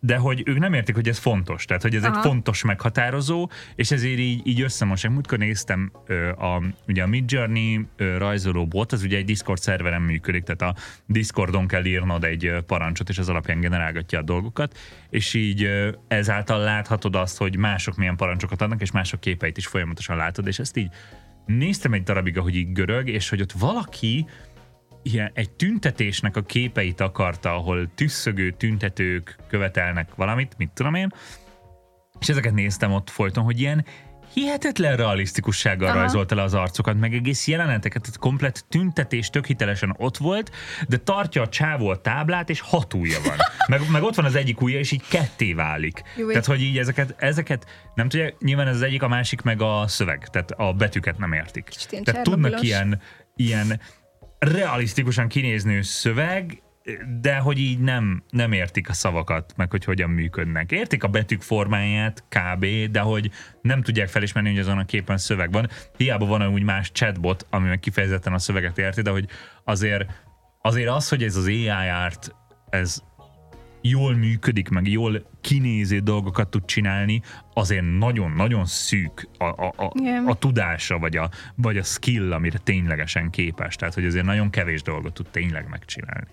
[0.00, 2.16] de hogy ők nem értik, hogy ez fontos, tehát hogy ez Aha.
[2.16, 5.12] egy fontos meghatározó, és ezért így, így összemosják.
[5.12, 5.92] Múltkor néztem
[6.38, 7.86] a, ugye a Midjourney
[8.18, 13.08] rajzoló bot, az ugye egy Discord szerveren működik, tehát a Discordon kell írnod egy parancsot,
[13.08, 14.78] és az alapján generálgatja a dolgokat,
[15.10, 15.68] és így
[16.08, 20.58] ezáltal láthatod azt, hogy mások milyen parancsokat adnak, és mások képeit is folyamatosan látod, és
[20.58, 20.88] ezt így
[21.46, 24.26] néztem egy darabig, ahogy így görög, és hogy ott valaki
[25.06, 31.12] ilyen, egy tüntetésnek a képeit akarta, ahol tüsszögő tüntetők követelnek valamit, mit tudom én,
[32.20, 33.84] és ezeket néztem ott folyton, hogy ilyen
[34.32, 35.98] hihetetlen realisztikussággal Aha.
[35.98, 40.50] rajzolta le az arcokat, meg egész jeleneteket, tehát komplet tüntetés tök hitelesen ott volt,
[40.88, 43.36] de tartja a csávó a táblát, és hat ujja van.
[43.68, 46.02] Meg, meg ott van az egyik ujja, és így ketté válik.
[46.16, 49.62] Jó, tehát, hogy így ezeket, ezeket nem tudja, nyilván ez az egyik, a másik meg
[49.62, 51.68] a szöveg, tehát a betűket nem értik.
[52.02, 53.00] Tehát tudnak ilyen,
[53.36, 53.80] ilyen
[54.38, 56.62] realisztikusan kinéznő szöveg,
[57.20, 60.72] de hogy így nem, nem értik a szavakat, meg hogy hogyan működnek.
[60.72, 63.30] Értik a betűk formáját, kb., de hogy
[63.62, 65.68] nem tudják felismerni, hogy azon a képen szöveg van.
[65.96, 69.28] Hiába van úgy más chatbot, ami meg kifejezetten a szöveget érti, de hogy
[69.64, 70.24] azért,
[70.62, 72.34] azért az, hogy ez az AI art,
[72.70, 73.02] ez
[73.88, 77.22] jól működik, meg jól kinéző dolgokat tud csinálni,
[77.54, 80.28] azért nagyon-nagyon szűk a, a, a, yeah.
[80.28, 83.76] a tudása, vagy a, vagy a skill, amire ténylegesen képes.
[83.76, 86.28] Tehát, hogy azért nagyon kevés dolgot tud tényleg megcsinálni.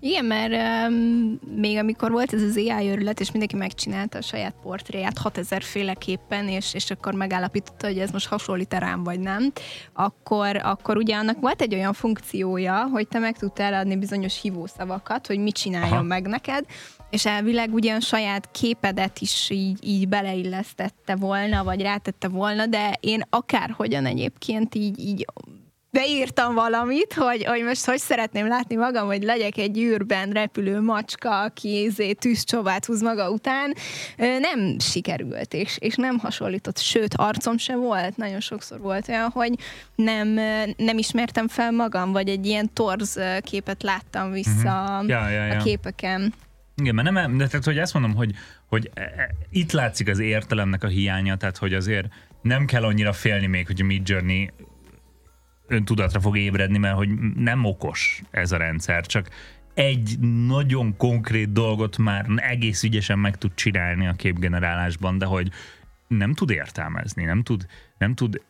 [0.00, 0.52] Igen, mert
[0.88, 5.62] um, még amikor volt ez az AI örület, és mindenki megcsinálta a saját portréját 6000
[5.62, 9.52] féleképpen, és, és akkor megállapította, hogy ez most hasonlít rám, vagy nem,
[9.92, 15.26] akkor, akkor ugye annak volt egy olyan funkciója, hogy te meg tudtál adni bizonyos hívószavakat,
[15.26, 16.02] hogy mit csináljon Aha.
[16.02, 16.64] meg neked,
[17.10, 23.22] és elvileg ugyan saját képedet is így, így beleillesztette volna, vagy rátette volna, de én
[23.30, 25.26] akárhogyan egyébként így, így
[25.90, 31.42] beírtam valamit, hogy, hogy most hogy szeretném látni magam, hogy legyek egy űrben repülő macska,
[31.42, 33.74] aki izé tűzcsovát húz maga után,
[34.16, 39.52] nem sikerült, és, és nem hasonlított, sőt, arcom se volt, nagyon sokszor volt olyan, hogy
[39.94, 40.28] nem,
[40.76, 45.08] nem ismertem fel magam, vagy egy ilyen torz képet láttam vissza uh-huh.
[45.08, 45.58] ja, ja, ja.
[45.58, 46.34] a képeken.
[46.76, 48.34] Igen, mert nem, de tehát, hogy ezt mondom, hogy,
[48.66, 52.06] hogy e, e, itt látszik az értelemnek a hiánya, tehát hogy azért
[52.42, 54.50] nem kell annyira félni még, hogy a Mid Journey
[55.68, 59.30] öntudatra fog ébredni, mert hogy nem okos ez a rendszer, csak
[59.74, 65.50] egy nagyon konkrét dolgot már egész ügyesen meg tud csinálni a képgenerálásban, de hogy
[66.06, 67.66] nem tud értelmezni, nem tud,
[67.98, 68.42] nem tud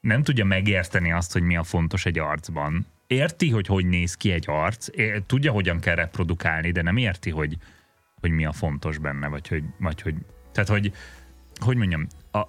[0.00, 2.86] nem tudja megérteni azt, hogy mi a fontos egy arcban.
[3.06, 4.88] Érti, hogy hogy néz ki egy arc,
[5.26, 7.56] tudja, hogyan kell reprodukálni, de nem érti, hogy,
[8.20, 10.14] hogy mi a fontos benne, vagy hogy, vagy hogy
[10.52, 10.92] tehát, hogy,
[11.60, 12.42] hogy mondjam, a,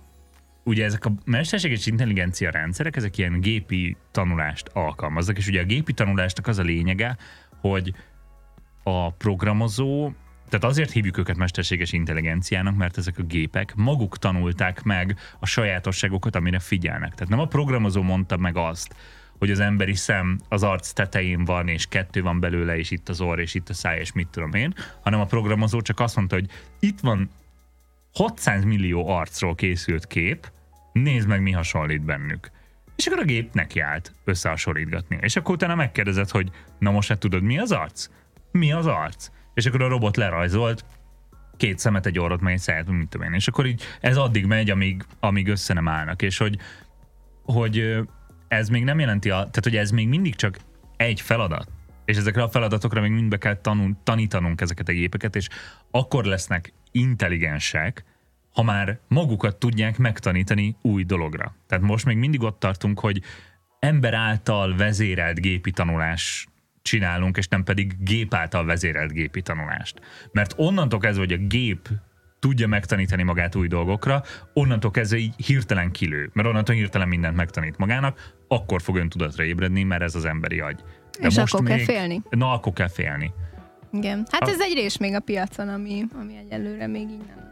[0.64, 5.94] ugye ezek a mesterséges intelligencia rendszerek, ezek ilyen gépi tanulást alkalmaznak, és ugye a gépi
[5.94, 7.18] tanulásnak az a lényege,
[7.60, 7.94] hogy
[8.84, 10.12] a programozó,
[10.50, 16.36] tehát azért hívjuk őket mesterséges intelligenciának, mert ezek a gépek maguk tanulták meg a sajátosságokat,
[16.36, 17.14] amire figyelnek.
[17.14, 18.96] Tehát nem a programozó mondta meg azt,
[19.40, 23.22] hogy az emberi szem az arc tetején van, és kettő van belőle, és itt az
[23.22, 26.36] orr, és itt a száj, és mit tudom én, hanem a programozó csak azt mondta,
[26.36, 26.50] hogy
[26.80, 27.30] itt van
[28.14, 30.52] 600 millió arcról készült kép,
[30.94, 32.52] nézd meg, mi hasonlít bennük.
[32.96, 35.18] És akkor a gép nekiállt összehasonlítgatni.
[35.22, 38.08] És akkor utána megkérdezett, hogy na most hát tudod, mi az arc?
[38.52, 39.30] Mi az arc?
[39.54, 40.86] És akkor a robot lerajzolt
[41.58, 43.34] két szemet, egy orrot, meg egy száját, mint tudom én.
[43.34, 46.22] És akkor így ez addig megy, amíg, amíg össze nem állnak.
[46.22, 46.58] És hogy,
[47.44, 48.00] hogy
[48.48, 50.58] ez még nem jelenti, a, tehát hogy ez még mindig csak
[50.98, 51.68] egy feladat.
[52.06, 55.48] És ezekre a feladatokra még mind be kell tanul, tanítanunk ezeket a gépeket, és
[55.92, 58.04] akkor lesznek intelligensek,
[58.54, 61.56] ha már magukat tudják megtanítani új dologra.
[61.68, 63.22] Tehát most még mindig ott tartunk, hogy
[63.80, 66.48] ember által vezérelt gépi tanulás
[66.82, 70.00] csinálunk, és nem pedig gép által vezérelt gépi tanulást.
[70.32, 71.90] Mert onnantól kezdve, hogy a gép
[72.40, 74.24] tudja megtanítani magát új dolgokra,
[74.54, 79.44] onnantól kezdve így hirtelen kilő, mert onnantól hirtelen mindent megtanít magának, akkor fog ön tudatra
[79.44, 80.80] ébredni, mert ez az emberi agy.
[81.20, 82.22] De és most akkor még, kell félni.
[82.30, 83.34] Na, akkor kell félni.
[83.92, 84.28] Igen.
[84.32, 84.50] Hát a...
[84.50, 87.43] ez egy rés még a piacon, ami, ami egyelőre még így nem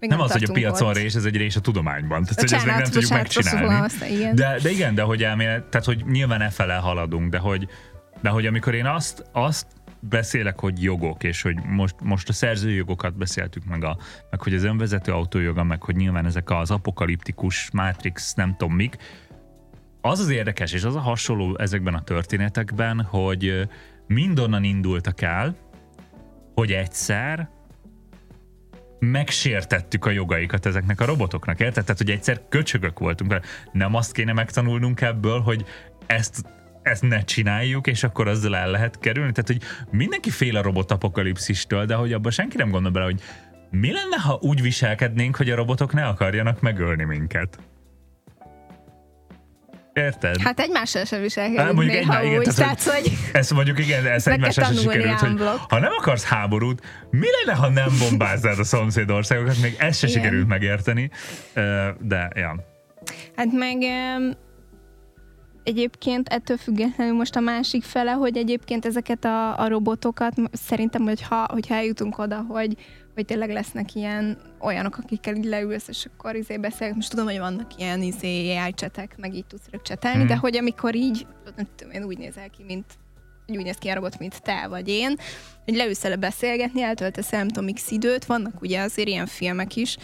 [0.00, 0.96] még nem, nem az, hogy a piacon ott.
[0.96, 2.22] rés, ez egy rés a tudományban.
[2.22, 3.88] Tehát, hogy ezt még nem tudjuk megcsinálni.
[4.10, 4.34] Igen.
[4.34, 7.68] De, de igen, de hogy elmélet, tehát hogy nyilván e fele haladunk, de hogy,
[8.20, 9.66] de hogy amikor én azt, azt
[10.00, 13.96] beszélek, hogy jogok, és hogy most, most a szerzőjogokat beszéltük meg, a,
[14.30, 18.96] meg hogy az önvezető autójoga, meg hogy nyilván ezek az apokaliptikus Matrix, nem tudom mik,
[20.00, 23.68] az az érdekes, és az a hasonló ezekben a történetekben, hogy
[24.06, 25.56] mindonnan indultak el,
[26.54, 27.48] hogy egyszer
[28.98, 31.84] megsértettük a jogaikat ezeknek a robotoknak, érted?
[31.84, 33.42] Tehát, hogy egyszer köcsögök voltunk vele.
[33.72, 35.64] Nem azt kéne megtanulnunk ebből, hogy
[36.06, 36.44] ezt
[36.82, 39.32] ezt ne csináljuk, és akkor azzal el lehet kerülni.
[39.32, 43.20] Tehát, hogy mindenki fél a robot apokalipszistől, de hogy abban senki nem gondol bele, hogy
[43.70, 47.58] mi lenne, ha úgy viselkednénk, hogy a robotok ne akarjanak megölni minket?
[49.98, 50.40] Érted?
[50.40, 54.06] Hát egymással sem viselkedünk mondjuk néha egy, igen, úgy, tehát, hogy, hogy ezt mondjuk igen,
[54.06, 58.64] ez egymással sem sikerült, hogy ha nem akarsz háborút, mi lenne, ha nem bombázzád a
[58.64, 59.60] szomszédországokat?
[59.62, 60.20] Még ezt se igen.
[60.20, 61.10] sikerült megérteni,
[62.00, 62.54] de ja.
[63.36, 63.76] Hát meg
[65.62, 71.46] egyébként ettől függetlenül most a másik fele, hogy egyébként ezeket a, a robotokat szerintem, hogyha,
[71.50, 72.76] hogyha eljutunk oda, hogy,
[73.18, 76.94] hogy tényleg lesznek ilyen olyanok, akikkel így leülsz, és akkor izé beszélek.
[76.94, 80.26] Most tudom, hogy vannak ilyen izé AI csetek, meg így tudsz rögcsetelni, mm.
[80.26, 82.84] de hogy amikor így, nem tudom, én úgy nézel ki, mint
[83.46, 85.16] úgy néz ki a robot, mint te vagy én,
[85.64, 89.76] hogy leülsz el beszélgetni, eltöltesz el, nem tudom, x időt, vannak ugye azért ilyen filmek
[89.76, 89.96] is,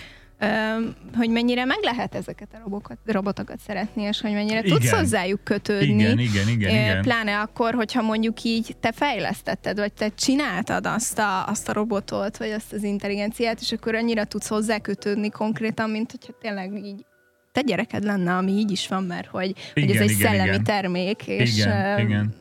[1.16, 4.70] hogy mennyire meg lehet ezeket a robokat, robotokat szeretni, és hogy mennyire igen.
[4.70, 5.86] tudsz hozzájuk kötődni.
[5.86, 7.02] Igen, igen, igen, igen.
[7.02, 12.36] Pláne akkor, hogyha mondjuk így te fejlesztetted, vagy te csináltad azt a, azt a robotot,
[12.36, 17.04] vagy azt az intelligenciát, és akkor annyira tudsz hozzá kötődni konkrétan, mint hogyha tényleg így
[17.54, 20.48] te gyereked lenne, ami így is van, mert hogy, igen, hogy ez egy igen, szellemi
[20.48, 20.64] igen.
[20.64, 22.34] termék, és igen, uh, igen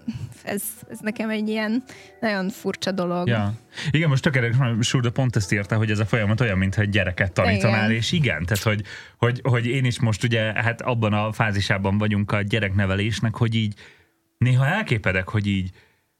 [0.43, 1.83] ez, ez nekem egy ilyen
[2.19, 3.27] nagyon furcsa dolog.
[3.27, 3.53] Ja.
[3.91, 7.31] Igen, most tökéletes, Surda pont ezt írta, hogy ez a folyamat olyan, mintha egy gyereket
[7.31, 7.95] tanítanál, igen.
[8.01, 8.83] és igen, tehát hogy,
[9.17, 13.73] hogy, hogy én is most ugye hát abban a fázisában vagyunk a gyereknevelésnek, hogy így
[14.37, 15.69] néha elképedek, hogy így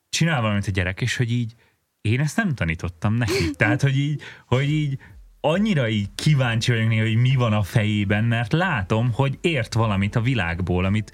[0.10, 1.54] csinál valamit a gyerek, és hogy így
[2.02, 3.52] én ezt nem tanítottam neki.
[3.58, 4.98] Tehát, hogy így, hogy így
[5.46, 10.16] annyira így kíváncsi vagyok néha, hogy mi van a fejében, mert látom, hogy ért valamit
[10.16, 11.12] a világból, amit,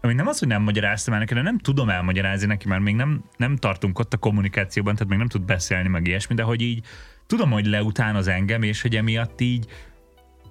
[0.00, 2.94] ami nem az, hogy nem magyaráztam el neki, de nem tudom elmagyarázni neki, mert még
[2.94, 6.60] nem, nem tartunk ott a kommunikációban, tehát még nem tud beszélni, meg ilyesmi, de hogy
[6.60, 6.84] így
[7.26, 9.66] tudom, hogy leután az engem, és hogy emiatt így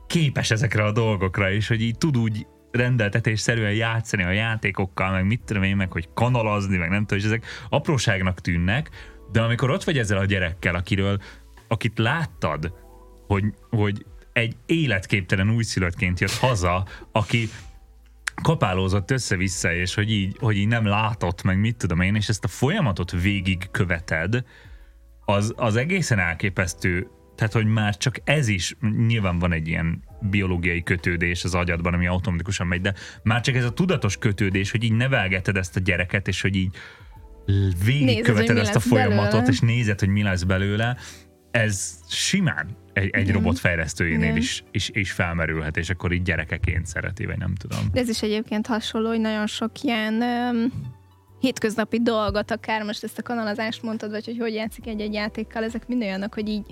[0.07, 5.41] képes ezekre a dolgokra, és hogy így tud úgy rendeltetésszerűen játszani a játékokkal, meg mit
[5.41, 8.89] tudom én, meg hogy kanalazni, meg nem tudom, és ezek apróságnak tűnnek,
[9.31, 11.21] de amikor ott vagy ezzel a gyerekkel, akiről,
[11.67, 12.82] akit láttad,
[13.33, 17.49] hogy, hogy egy életképtelen újszülöttként jött haza, aki
[18.41, 22.43] kapálózott össze-vissza, és hogy így, hogy így nem látott, meg mit tudom én, és ezt
[22.43, 24.43] a folyamatot végig követed,
[25.25, 27.07] az, az egészen elképesztő.
[27.35, 28.75] Tehát, hogy már csak ez is,
[29.07, 33.65] nyilván van egy ilyen biológiai kötődés az agyadban, ami automatikusan megy, de már csak ez
[33.65, 36.75] a tudatos kötődés, hogy így nevelgeted ezt a gyereket, és hogy így
[37.85, 39.51] végigköveted ezt a folyamatot, belőle.
[39.51, 40.97] és nézed, hogy mi lesz belőle,
[41.51, 47.25] ez simán egy, egy robot fejlesztőjénél is, is, is felmerülhet, és akkor így gyerekeként szereti,
[47.25, 47.79] vagy nem tudom.
[47.91, 50.71] De ez is egyébként hasonló, hogy nagyon sok ilyen um,
[51.39, 55.87] hétköznapi dolgot, akár most ezt a kanalazást mondtad, vagy hogy hogy játszik egy-egy játékkal, ezek
[55.87, 56.65] mind olyanok, hogy így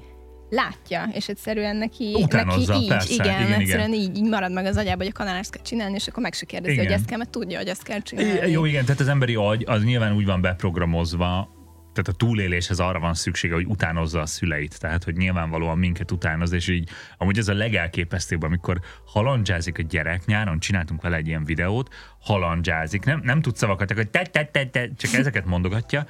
[0.50, 4.10] látja, és egyszerűen neki, Utánozza, neki így, persze, igen, igen, egyszerűen igen.
[4.10, 6.46] Így, így marad meg az agyába, hogy a kanalást kell csinálni, és akkor meg se
[6.46, 6.86] kérdezi, igen.
[6.86, 8.52] hogy ezt kell, mert tudja, hogy ezt kell csinálni.
[8.52, 11.61] Jó, igen, tehát az emberi agy az nyilván úgy van beprogramozva,
[11.94, 14.80] tehát a túléléshez arra van szüksége, hogy utánozza a szüleit.
[14.80, 20.26] Tehát, hogy nyilvánvalóan minket utánoz, és így amúgy ez a legelképesztőbb, amikor halandzsázik a gyerek,
[20.26, 24.66] nyáron csináltunk vele egy ilyen videót, halandzsázik, nem, nem tud szavakat, hogy te, te, te,
[24.66, 26.06] te, csak ezeket mondogatja,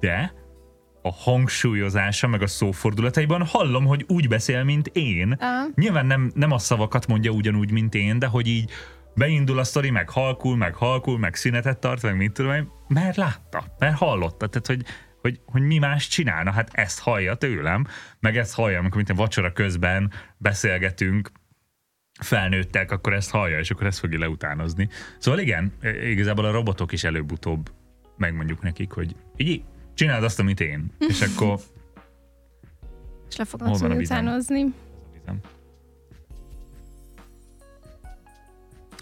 [0.00, 0.32] de
[1.02, 5.28] a hangsúlyozása, meg a szófordulataiban hallom, hogy úgy beszél, mint én.
[5.28, 5.74] Uh.
[5.74, 8.70] Nyilván nem, nem a szavakat mondja ugyanúgy, mint én, de hogy így
[9.14, 13.16] beindul a sztori, meg halkul, meg halkul, meg szünetet tart, meg mit tudom én, mert
[13.16, 14.46] látta, mert hallotta.
[14.46, 14.82] Tehát, hogy
[15.26, 17.86] hogy, hogy mi más csinálna, hát ezt hallja tőlem,
[18.20, 21.30] meg ezt hallja, amikor mint a vacsora közben beszélgetünk,
[22.20, 24.88] felnőttek, akkor ezt hallja, és akkor ezt fogja leutánozni.
[25.18, 25.72] Szóval igen,
[26.02, 27.72] igazából a robotok is előbb-utóbb
[28.16, 29.62] megmondjuk nekik, hogy így
[29.94, 30.92] csináld azt, amit én.
[30.98, 31.58] És akkor...
[33.30, 34.64] És le tudni utánozni.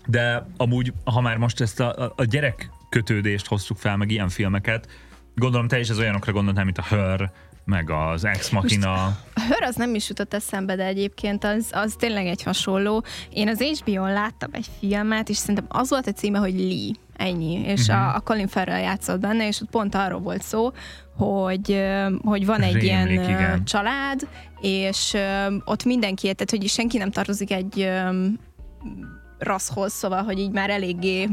[0.06, 4.88] De amúgy, ha már most ezt a, a gyerek kötődést hoztuk fel, meg ilyen filmeket,
[5.34, 7.32] gondolom te is az olyanokra gondoltál, mint a Her,
[7.64, 8.92] meg az Ex Machina.
[9.04, 13.04] a Hör az nem is jutott eszembe, de egyébként az, az tényleg egy hasonló.
[13.32, 16.92] Én az HBO-n láttam egy filmet, és szerintem az volt a címe, hogy Lee.
[17.16, 17.54] Ennyi.
[17.54, 18.04] És uh-huh.
[18.04, 20.70] a, a Colin Farrell játszott benne, és ott pont arról volt szó,
[21.16, 21.82] hogy,
[22.22, 23.64] hogy van egy Rémlik, ilyen igen.
[23.64, 24.28] család,
[24.60, 25.16] és
[25.64, 27.90] ott mindenki, tehát hogy senki nem tartozik egy
[29.38, 31.28] rasszhoz, szóval, hogy így már eléggé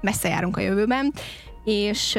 [0.00, 1.12] messze járunk a jövőben,
[1.64, 2.18] és,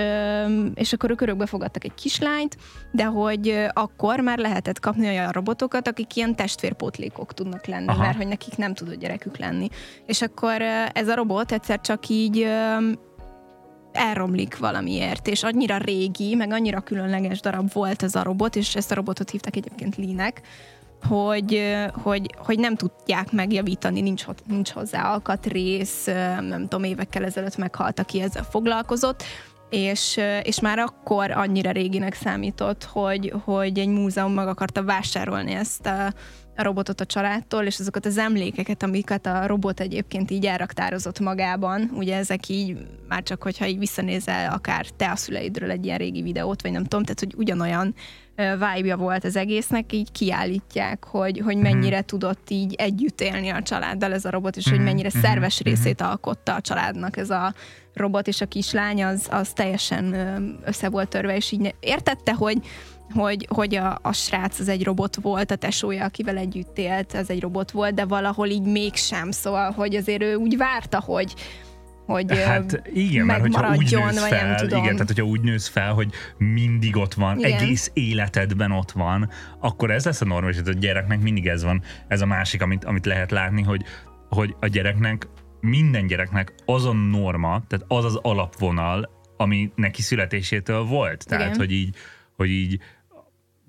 [0.73, 2.57] és akkor ők örökbe fogadtak egy kislányt,
[2.91, 8.01] de hogy akkor már lehetett kapni olyan robotokat, akik ilyen testvérpótlékok tudnak lenni, Aha.
[8.01, 9.67] mert hogy nekik nem tudott gyerekük lenni.
[10.05, 10.61] És akkor
[10.93, 12.47] ez a robot egyszer csak így
[13.91, 18.91] elromlik valamiért, és annyira régi, meg annyira különleges darab volt ez a robot, és ezt
[18.91, 20.41] a robotot hívták egyébként Lee-nek,
[21.07, 26.05] hogy, hogy, hogy nem tudják megjavítani, nincs, nincs hozzá alkatrész,
[26.39, 29.23] nem tudom, évekkel ezelőtt meghalt, aki ezzel foglalkozott,
[29.69, 35.85] és, és már akkor annyira réginek számított, hogy, hogy egy múzeum meg akarta vásárolni ezt
[35.85, 36.13] a,
[36.61, 41.91] a robotot a családtól, és azokat az emlékeket, amiket a robot egyébként így elraktározott magában,
[41.93, 46.21] ugye ezek így, már csak hogyha így visszanézel akár te a szüleidről egy ilyen régi
[46.21, 47.93] videót, vagy nem tudom, tehát hogy ugyanolyan
[48.35, 51.63] vibe volt az egésznek, így kiállítják, hogy, hogy mhm.
[51.63, 52.05] mennyire mm.
[52.05, 54.69] tudott így együtt élni a családdal ez a robot, és mm.
[54.69, 54.87] hogy mhm.
[54.87, 55.21] mennyire mm.
[55.21, 57.53] szerves részét alkotta a családnak ez a
[57.93, 60.13] robot, és a kislány az, az teljesen
[60.65, 62.57] össze volt törve, és így értette, hogy
[63.13, 67.29] hogy, hogy a, a srác az egy robot volt, a tesója, akivel együtt élt, az
[67.29, 71.33] egy robot volt, de valahol így mégsem, szóval, hogy azért ő úgy várta, hogy,
[72.05, 74.79] hogy hát igen, mert hogyha úgy nősz fel, nem tudom.
[74.79, 77.51] igen, tehát hogyha úgy nősz fel, hogy mindig ott van, igen.
[77.51, 81.81] egész életedben ott van, akkor ez lesz a normális, hogy a gyereknek mindig ez van,
[82.07, 83.83] ez a másik, amit, amit lehet látni, hogy,
[84.29, 85.27] hogy a gyereknek,
[85.61, 91.25] minden gyereknek az a norma, tehát az az alapvonal, ami neki születésétől volt.
[91.27, 91.57] Tehát, igen.
[91.57, 91.95] hogy így,
[92.35, 92.79] hogy így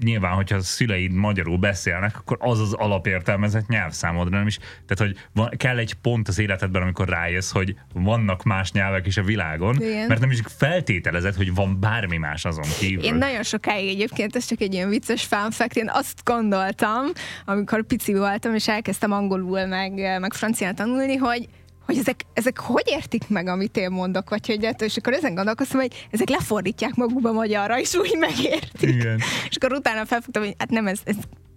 [0.03, 4.59] nyilván, hogyha a szüleid magyarul beszélnek, akkor az az alapértelmezett nyelv számodra nem is.
[4.59, 9.17] Tehát, hogy van, kell egy pont az életedben, amikor rájössz, hogy vannak más nyelvek is
[9.17, 10.07] a világon, Igen.
[10.07, 13.05] mert nem is feltételezett, hogy van bármi más azon kívül.
[13.05, 17.05] Én nagyon sokáig egyébként, ez csak egy ilyen vicces fun fact, én azt gondoltam,
[17.45, 21.49] amikor pici voltam, és elkezdtem angolul meg, meg francián tanulni, hogy
[21.85, 25.35] hogy ezek, ezek hogy értik meg, amit én mondok, vagy hogy ettől, és akkor ezen
[25.35, 28.89] gondolkoztam, hogy ezek lefordítják magukba magyarra, és úgy megértik.
[28.89, 29.19] Igen.
[29.49, 31.17] És akkor utána felfogtam, hogy hát nem, ez, ez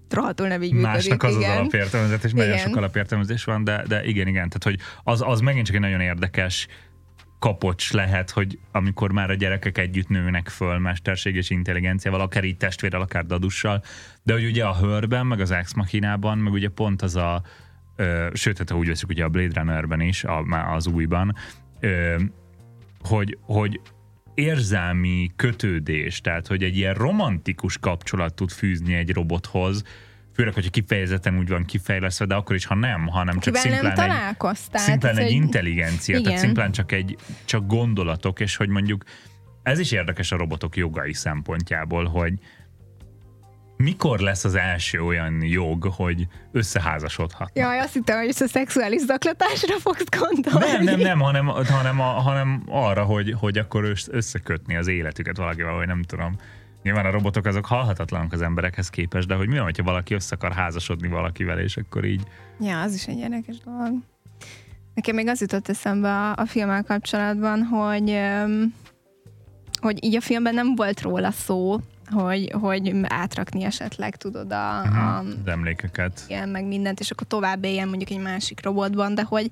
[0.09, 0.91] rohadtul nem így működik.
[0.93, 1.51] Másnak az igen.
[1.51, 5.39] az alapértelmezés, és nagyon sok alapértelmezés van, de, de igen, igen, tehát hogy az, az
[5.39, 6.67] megint csak egy nagyon érdekes
[7.39, 13.01] kapocs lehet, hogy amikor már a gyerekek együtt nőnek föl mesterséges intelligenciával, akár így testvérrel,
[13.01, 13.84] akár dadussal,
[14.23, 17.41] de hogy ugye a hörben, meg az Ex Machinában, meg ugye pont az a
[17.96, 20.39] ö, sőt, hát ha úgy veszük ugye a Blade Runnerben is, a,
[20.74, 21.36] az újban,
[21.80, 22.16] ö,
[23.00, 23.82] hogy, hogy
[24.34, 29.84] érzelmi kötődés, tehát hogy egy ilyen romantikus kapcsolat tud fűzni egy robothoz,
[30.34, 34.10] főleg, hogyha kifejezetten úgy van kifejlesztve, de akkor is, ha nem, hanem csak szimplán nem
[34.10, 36.24] egy, szimplán egy intelligencia, igen.
[36.24, 39.04] tehát szimplán csak egy csak gondolatok, és hogy mondjuk
[39.64, 42.34] ez is érdekes a robotok jogai szempontjából, hogy,
[43.78, 47.51] mikor lesz az első olyan jog, hogy összeházasodhat?
[47.53, 50.76] Jaj, azt hittem, hogy a szexuális zaklatásra fogsz gondolni.
[50.76, 55.73] Nem, nem, nem, hanem, hanem, a, hanem arra, hogy, hogy akkor összekötni az életüket valakivel,
[55.73, 56.36] vagy nem tudom.
[56.84, 60.36] Nyilván a robotok azok halhatatlanok az emberekhez képest, de hogy mi van, hogyha valaki össze
[60.36, 62.23] akar házasodni valakivel, és akkor így...
[62.59, 63.93] Ja, az is egy érdekes dolog.
[64.93, 68.19] Nekem még az jutott eszembe a, a filmmel kapcsolatban, hogy,
[69.82, 71.80] hogy így a filmben nem volt róla szó,
[72.12, 75.08] hogy, hogy átrakni esetleg, tudod, a, uh-huh.
[75.08, 76.24] a, az emlékeket.
[76.28, 79.49] Igen, meg mindent, és akkor tovább éljen mondjuk egy másik robotban, de hogy,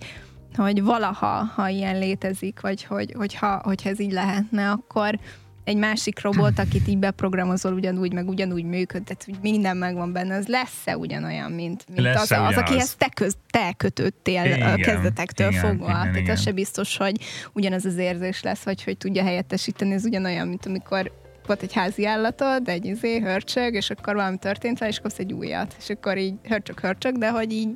[0.56, 5.20] hogy valaha, ha ilyen létezik, vagy hogy, hogyha, hogyha ez így lehetne, akkor
[5.64, 10.36] egy másik robot, akit így beprogramozol ugyanúgy, meg ugyanúgy működ, tehát hogy minden megvan benne,
[10.36, 15.50] az lesz-e ugyanolyan, mint, mint az, az, akihez te, köz, te kötöttél igen, a kezdetektől
[15.50, 15.86] igen, fogva.
[15.86, 16.36] Igen, tehát igen.
[16.36, 17.20] az se biztos, hogy
[17.54, 21.12] ugyanaz az érzés lesz, vagy hogy tudja helyettesíteni, ez ugyanolyan, mint amikor
[21.46, 25.34] volt egy házi állatod, egy izé, hörcsög, és akkor valami történt vele, és kapsz egy
[25.34, 25.76] újat.
[25.80, 27.70] És akkor így hörcsög, hörcsög, de hogy így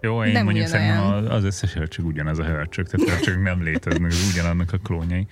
[0.00, 4.12] jó, én nem mondjuk szerintem az összes hörcsög ugyanaz a hörcsög, tehát hörcsög nem léteznek,
[4.32, 5.26] ugyanannak a klónjai.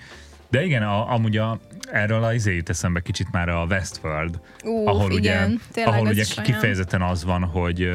[0.51, 1.61] De igen, a, amúgy a,
[1.93, 6.07] erről az izé jut eszembe kicsit már a Westworld, Ú, ahol igen, ugye, tényleg ahol
[6.07, 6.53] ugye is olyan.
[6.53, 7.91] kifejezetten az van, hogy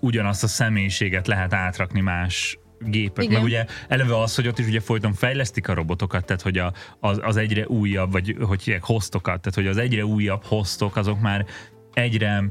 [0.00, 3.24] ugyanazt a személyiséget lehet átrakni más gépek.
[3.24, 3.36] Igen.
[3.36, 6.72] Meg ugye eleve az, hogy ott is ugye folyton fejlesztik a robotokat, tehát hogy a,
[7.00, 11.20] az, az egyre újabb, vagy hogy hívják, hostokat, tehát hogy az egyre újabb hostok, azok
[11.20, 11.46] már
[11.92, 12.44] egyre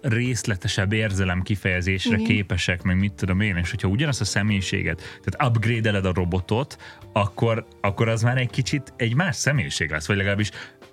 [0.00, 2.26] részletesebb érzelem kifejezésre Igen.
[2.26, 6.76] képesek, meg mit tudom én, és hogyha ugyanazt a személyiséget, tehát upgrade-eled a robotot,
[7.12, 10.50] akkor, akkor az már egy kicsit egy más személyiség lesz, vagy legalábbis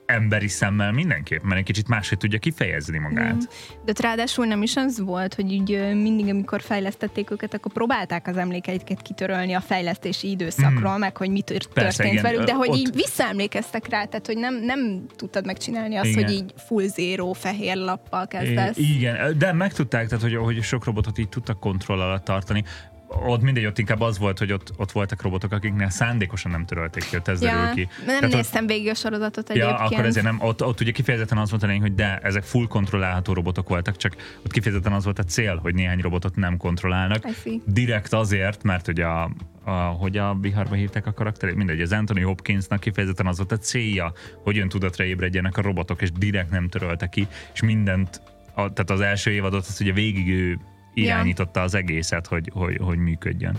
[0.07, 3.25] emberi szemmel mindenképp, mert egy kicsit máshogy tudja kifejezni magát.
[3.35, 3.47] Igen.
[3.85, 8.27] De ott ráadásul nem is az volt, hogy így mindig, amikor fejlesztették őket, akkor próbálták
[8.27, 10.99] az emlékeiket kitörölni a fejlesztési időszakról, mm.
[10.99, 11.73] meg hogy mi tört- Mhm.
[11.73, 12.31] Persze, történt igen.
[12.31, 16.23] velük, de hogy Ott- így visszaemlékeztek rá, tehát hogy nem, nem tudtad megcsinálni azt, Igen.
[16.23, 18.77] hogy így full zero fehér lappal É, kezdesz.
[18.77, 22.63] igen, de megtudták, tehát hogy, hogy sok robotot így tudtak kontroll alatt tartani.
[23.09, 27.09] Ott mindegy, ott inkább az volt, hogy ott, ott voltak robotok, akiknél szándékosan nem törölték
[27.09, 27.87] ki, ott ez derül Ja, ki.
[27.97, 29.91] nem Tehát ott- néztem végig a sorozatot Ja, egyébként.
[29.91, 32.67] akkor ezért nem, ott, ott ugye kifejezetten az volt a lényeg, hogy de, ezek full
[32.67, 37.25] kontrollálható robotok voltak, csak ott kifejezetten az volt a cél, hogy néhány robotot nem kontrollálnak.
[37.65, 39.29] Direkt azért, mert ugye a,
[39.63, 43.57] a, hogy a viharba hívták a karakterét, mindegy, az Anthony Hopkinsnak kifejezetten az volt a
[43.57, 48.21] célja, hogy öntudatra ébredjenek a robotok, és direkt nem törölte ki, és mindent,
[48.53, 50.59] a, tehát az első évadot azt ugye végig ő
[51.01, 53.57] irányította az egészet, hogy, hogy, hogy működjön.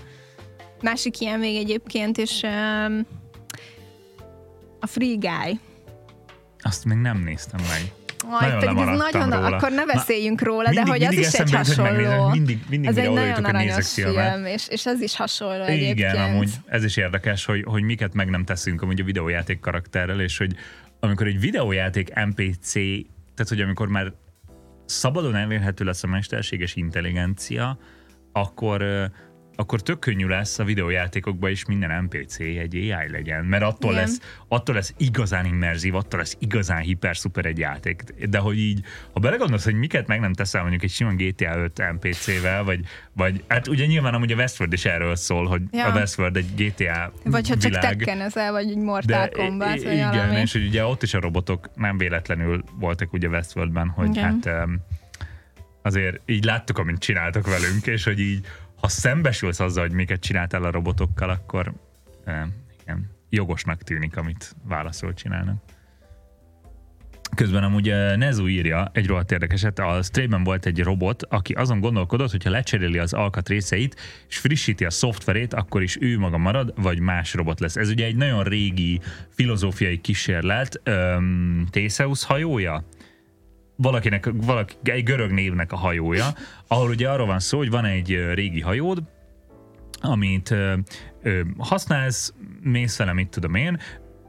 [0.82, 3.06] Másik ilyen még egyébként, és um,
[4.80, 5.60] a Free Guy.
[6.60, 7.92] Azt még nem néztem meg.
[8.30, 9.56] Aj, Nagyon pedig ez nagyon, róla.
[9.56, 12.28] akkor ne Na, beszéljünk róla, mindig- de hogy az is egy hogy megnézem, hasonló.
[12.28, 14.32] mindig- mindig ez egy nagyon aranyos filmet.
[14.32, 16.16] film, és, és ez is hasonló Igen, egyébként.
[16.16, 20.38] amúgy ez is érdekes, hogy, hogy miket meg nem teszünk amúgy a videójáték karakterrel, és
[20.38, 20.54] hogy
[21.00, 24.12] amikor egy videójáték NPC, tehát hogy amikor már
[24.88, 27.78] szabadon elérhető lesz a mesterséges intelligencia,
[28.32, 29.10] akkor
[29.60, 34.02] akkor tök könnyű lesz a videójátékokban is minden NPC egy AI legyen, mert attól Igen.
[34.04, 38.02] lesz, attól lesz igazán immerzív, attól lesz igazán hiper-szuper egy játék.
[38.28, 38.80] De hogy így,
[39.12, 42.80] ha belegondolsz, hogy miket meg nem teszel mondjuk egy sima GTA 5 NPC-vel, vagy,
[43.12, 45.86] vagy hát ugye nyilván amúgy a Westworld is erről szól, hogy Ja.
[45.86, 50.40] a Westworld egy GTA Vagy ha csak tekkenezel, vagy egy Mortal Kombat, vagy igen, valami.
[50.40, 54.24] és hogy ugye ott is a robotok nem véletlenül voltak ugye Westworldben, hogy Igen.
[54.44, 54.68] hát
[55.82, 58.46] azért így láttuk, amit csináltak velünk, és hogy így,
[58.80, 61.72] ha szembesülsz azzal, hogy miket csináltál a robotokkal, akkor
[62.24, 65.62] em, igen, jogosnak tűnik, amit válaszol csinálnak.
[67.34, 71.80] Közben amúgy eh, Nezu írja egy rohadt érdekeset, a Strayben volt egy robot, aki azon
[71.80, 73.96] gondolkodott, hogyha lecseréli az alkatrészeit,
[74.28, 77.76] és frissíti a szoftverét, akkor is ő maga marad, vagy más robot lesz.
[77.76, 82.84] Ez ugye egy nagyon régi filozófiai kísérlet, um, Theseus hajója?
[83.80, 86.26] Valakinek, valaki, egy görög névnek a hajója,
[86.66, 89.02] ahol ugye arról van szó, hogy van egy régi hajód,
[90.00, 90.74] amit ö,
[91.22, 93.78] ö, használsz, mész vele, mit tudom én,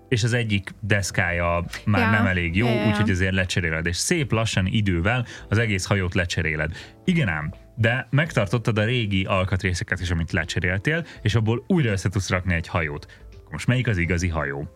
[0.10, 2.88] és az egyik deszkája már Ja, nem elég jó, ja.
[2.88, 6.72] úgyhogy ezért lecseréled, és szép lassan idővel az egész hajót lecseréled.
[7.06, 12.30] Igen ám, de megtartottad a régi alkatrészeket is, amit lecseréltél, és abból újra össze tudsz
[12.30, 13.22] rakni egy hajót.
[13.52, 14.72] Most melyik az igazi hajó?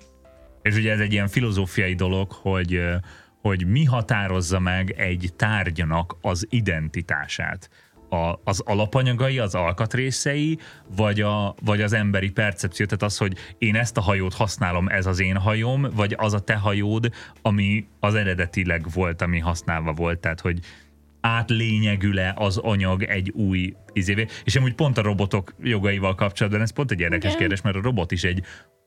[0.62, 2.82] És ugye ez egy ilyen filozófiai dolog, hogy,
[3.44, 7.70] hogy mi határozza meg egy tárgynak az identitását.
[8.10, 10.58] A, az alapanyagai, az alkatrészei,
[10.96, 15.06] vagy, a, vagy az emberi percepció, tehát az, hogy én ezt a hajót használom, ez
[15.06, 17.10] az én hajóm, vagy az a te hajód,
[17.42, 20.60] ami az eredetileg volt, ami használva volt, tehát hogy
[21.22, 24.26] átlényegül-e az anyag egy új izévé.
[24.44, 27.38] És amúgy pont a robotok jogaival kapcsolatban ez pont egy érdekes Igen.
[27.38, 28.44] kérdés, mert a robot is egy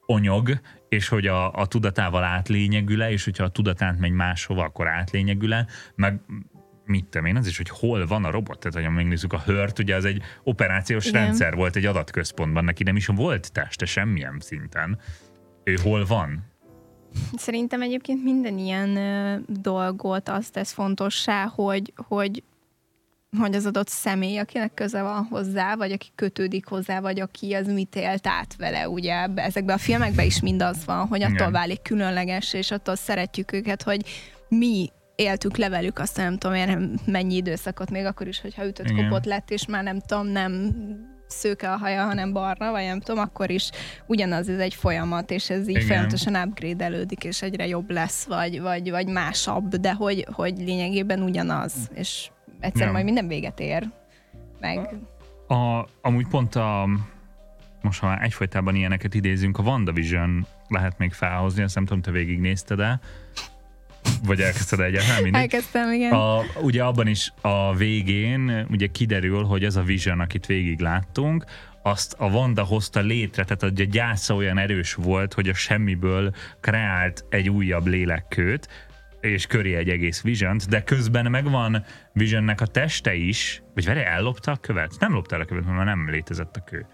[0.06, 5.66] anyag, és hogy a, a tudatával átlényegül-e, és hogyha a tudatán megy máshova, akkor átlényegül-e,
[5.94, 6.20] meg
[6.84, 8.58] mit tudom én, az is, hogy hol van a robot.
[8.58, 11.22] Tehát, ha megnézzük a hört, ugye az egy operációs Igen.
[11.22, 14.98] rendszer volt egy adatközpontban, neki nem is volt teste semmilyen szinten.
[15.64, 16.44] Ő hol van?
[17.36, 22.42] Szerintem egyébként minden ilyen ö, dolgot azt tesz fontossá, hogy, hogy
[23.38, 27.66] hogy az adott személy, akinek köze van hozzá, vagy aki kötődik hozzá, vagy aki az
[27.66, 31.52] mit élt át vele, ugye ezekben a filmekben is mindaz van, hogy attól Igen.
[31.52, 34.00] válik különleges, és attól szeretjük őket, hogy
[34.48, 38.88] mi éltük le velük azt nem tudom én mennyi időszakot, még akkor is, hogyha ütött
[38.88, 39.08] Igen.
[39.08, 40.74] kopott lett, és már nem tudom, nem
[41.28, 43.70] szőke a haja, hanem barna, vagy nem tudom, akkor is
[44.06, 45.86] ugyanaz ez egy folyamat, és ez így Igen.
[45.86, 51.72] folyamatosan upgrade-elődik, és egyre jobb lesz, vagy, vagy, vagy másabb, de hogy, hogy lényegében ugyanaz,
[51.94, 52.30] és
[52.66, 52.92] egyszerűen Ja.
[52.92, 53.88] majd minden véget ér.
[54.60, 54.88] Meg
[55.48, 56.88] A, amúgy pont a,
[57.82, 62.10] most ha már egyfolytában ilyeneket idézünk, a WandaVision lehet még felhozni, azt nem tudom, te
[62.10, 63.00] végignézted el.
[64.24, 65.40] Vagy elkezdted egyáltalán mindig?
[65.40, 66.12] Elkezdtem, igen.
[66.12, 71.44] A, ugye abban is a végén ugye kiderül, hogy az a Vision, akit végig láttunk,
[71.82, 77.24] azt a Wanda hozta létre, tehát a gyásza olyan erős volt, hogy a semmiből kreált
[77.28, 78.68] egy újabb lélekkőt,
[79.28, 84.52] és köré egy egész vision de közben megvan Visionnek a teste is, vagy vele ellopta
[84.52, 84.96] a követ?
[84.98, 86.86] Nem lopta el a követ, mert már nem létezett a kő.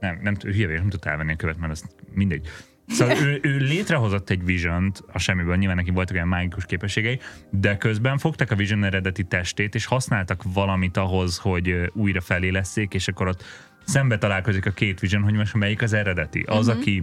[0.00, 2.48] Nem, nem, hülye nem tudta elvenni a követ, mert az mindegy.
[2.88, 7.20] Szóval ő, ő létrehozott egy vision a semmiből, nyilván neki voltak olyan mágikus képességei,
[7.50, 13.08] de közben fogtak a Vision eredeti testét, és használtak valamit ahhoz, hogy újra feléleszék, és
[13.08, 13.44] akkor ott
[13.84, 16.44] szembe találkozik a két Vision, hogy most melyik az eredeti.
[16.46, 16.80] Az, uh-huh.
[16.80, 17.02] aki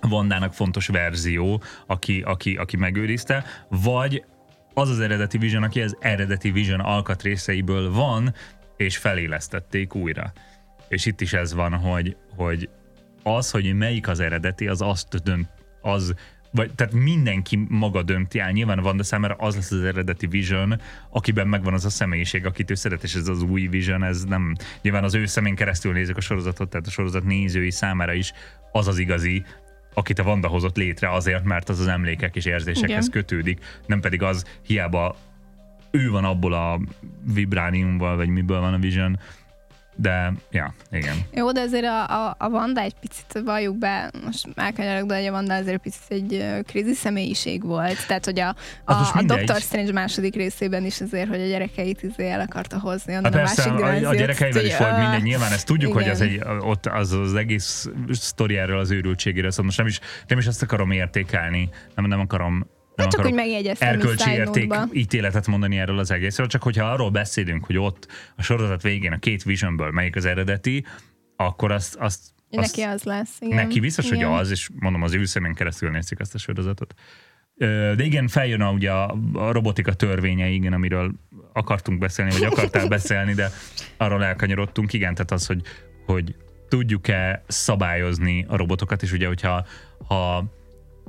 [0.00, 4.24] Vandának fontos verzió, aki, aki, aki megőrizte, vagy
[4.74, 8.34] az az eredeti Vision, aki az eredeti Vision alkatrészeiből van,
[8.76, 10.32] és felélesztették újra.
[10.88, 12.68] És itt is ez van, hogy, hogy
[13.22, 15.48] az, hogy melyik az eredeti, az azt dönt,
[15.80, 16.14] az
[16.50, 18.50] vagy, tehát mindenki maga dönti el.
[18.50, 20.80] Nyilván van, de számára az lesz az eredeti Vision,
[21.10, 24.54] akiben megvan az a személyiség, akit ő szeret, és ez az új Vision, ez nem,
[24.82, 28.32] nyilván az ő szemén keresztül nézik a sorozatot, tehát a sorozat nézői számára is
[28.72, 29.44] az az igazi,
[29.98, 33.10] akit a Vanda hozott létre azért, mert az az emlékek és érzésekhez Igen.
[33.10, 35.16] kötődik, nem pedig az hiába
[35.90, 36.80] ő van abból a
[37.34, 39.18] vibrániumból, vagy miből van a Vision,
[40.00, 41.16] de, ja, igen.
[41.32, 45.30] Jó, de azért a, a, a Vanda egy picit, valljuk be, most elkanyarok, de a
[45.30, 48.06] Vanda azért picit egy krízi személyiség volt.
[48.06, 48.48] Tehát, hogy a,
[48.84, 53.12] a, a Doctor Strange második részében is azért, hogy a gyerekeit izé el akarta hozni.
[53.12, 56.02] Hát persze, a másik a, a gyerekeivel is volt minden, nyilván ezt tudjuk, igen.
[56.02, 60.00] hogy az, egy, ott az, az egész sztori erről az őrültségéről, szóval most nem is,
[60.26, 62.66] nem is ezt akarom értékelni, nem, nem akarom
[62.98, 67.64] nem csak úgy megjegyeztem erkölcsi érték ítéletet mondani erről az egészről, csak hogyha arról beszélünk,
[67.64, 70.84] hogy ott a sorozat végén a két visionből melyik az eredeti,
[71.36, 72.20] akkor azt, azt
[72.50, 73.56] azt neki az lesz, igen.
[73.56, 74.28] Neki biztos, igen.
[74.28, 76.94] hogy az, és mondom, az ő szemén keresztül nézik ezt a sorozatot.
[77.56, 81.12] De igen, feljön a, ugye a, a robotika törvénye, igen, amiről
[81.52, 83.50] akartunk beszélni, vagy akartál beszélni, de
[83.96, 84.92] arról elkanyarodtunk.
[84.92, 85.60] Igen, tehát az, hogy,
[86.06, 86.34] hogy
[86.68, 89.66] tudjuk-e szabályozni a robotokat, és ugye, hogyha
[90.06, 90.44] ha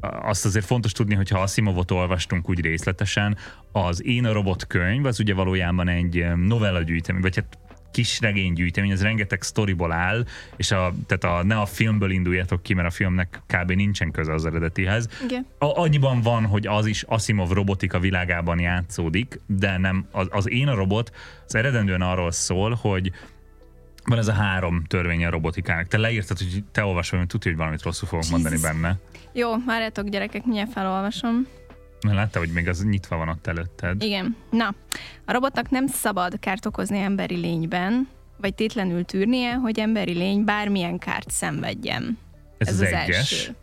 [0.01, 3.37] azt azért fontos tudni, hogy ha Asimovot olvastunk úgy részletesen,
[3.71, 7.57] az Én a robot könyv, az ugye valójában egy novella gyűjtemény, vagy hát
[7.91, 10.25] kis regénygyűjtemény, ez rengeteg sztoriból áll,
[10.55, 13.71] és a, tehát a, ne a filmből induljatok ki, mert a filmnek kb.
[13.71, 15.07] nincsen köze az eredetihez.
[15.23, 15.37] Okay.
[15.57, 20.67] A, annyiban van, hogy az is Asimov robotika világában játszódik, de nem, az, az Én
[20.67, 21.11] a robot,
[21.45, 23.11] az eredendően arról szól, hogy
[24.09, 25.87] van ez a három törvény a robotikának.
[25.87, 28.41] Te leírtad, hogy te olvasol, hogy tudja, hogy valamit rosszul fogok Jesus.
[28.41, 28.97] mondani benne.
[29.33, 31.47] Jó, várjátok gyerekek, mindjárt felolvasom.
[32.01, 34.03] Na, látta, hogy még az nyitva van ott előtted.
[34.03, 34.35] Igen.
[34.49, 34.75] Na,
[35.25, 38.07] a robotnak nem szabad kárt okozni emberi lényben,
[38.37, 42.17] vagy tétlenül tűrnie, hogy emberi lény bármilyen kárt szenvedjen.
[42.57, 43.17] Ez, Ez az, az egyes.
[43.17, 43.55] első.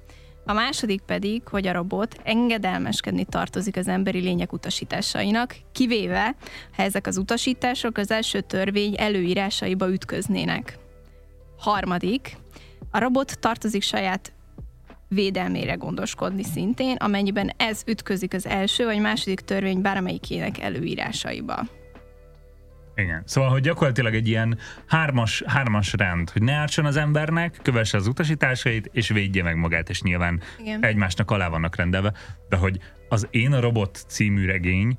[0.48, 6.34] A második pedig, hogy a robot engedelmeskedni tartozik az emberi lények utasításainak, kivéve,
[6.76, 10.78] ha ezek az utasítások az első törvény előírásaiba ütköznének.
[11.58, 12.36] Harmadik,
[12.90, 14.32] a robot tartozik saját
[15.08, 21.75] védelmére gondoskodni szintén, amennyiben ez ütközik az első vagy második törvény bármelyikének előírásaiba.
[22.96, 23.22] Igen.
[23.26, 28.06] Szóval, hogy gyakorlatilag egy ilyen hármas, hármas rend, hogy ne ártson az embernek, kövesse az
[28.06, 30.84] utasításait, és védje meg magát, és nyilván Igen.
[30.84, 32.12] egymásnak alá vannak rendelve,
[32.48, 32.78] de hogy
[33.08, 34.98] az Én a Robot című regény,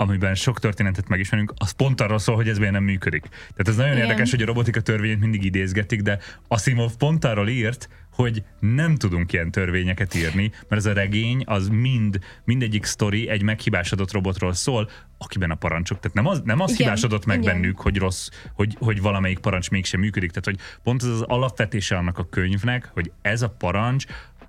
[0.00, 3.22] amiben sok történetet megismerünk, az pont arról szól, hogy ez miért nem működik.
[3.28, 4.04] Tehát ez nagyon Igen.
[4.04, 9.32] érdekes, hogy a robotika törvényt mindig idézgetik, de Asimov pont arról írt, hogy nem tudunk
[9.32, 14.90] ilyen törvényeket írni, mert ez a regény az mind, mindegyik sztori egy meghibásodott robotról szól,
[15.18, 17.54] akiben a parancsok, tehát nem az, nem az Igen, hibásodott meg Igen.
[17.54, 21.96] bennük, hogy rossz, hogy, hogy valamelyik parancs mégsem működik, tehát hogy pont ez az alapvetése
[21.96, 24.04] annak a könyvnek, hogy ez a parancs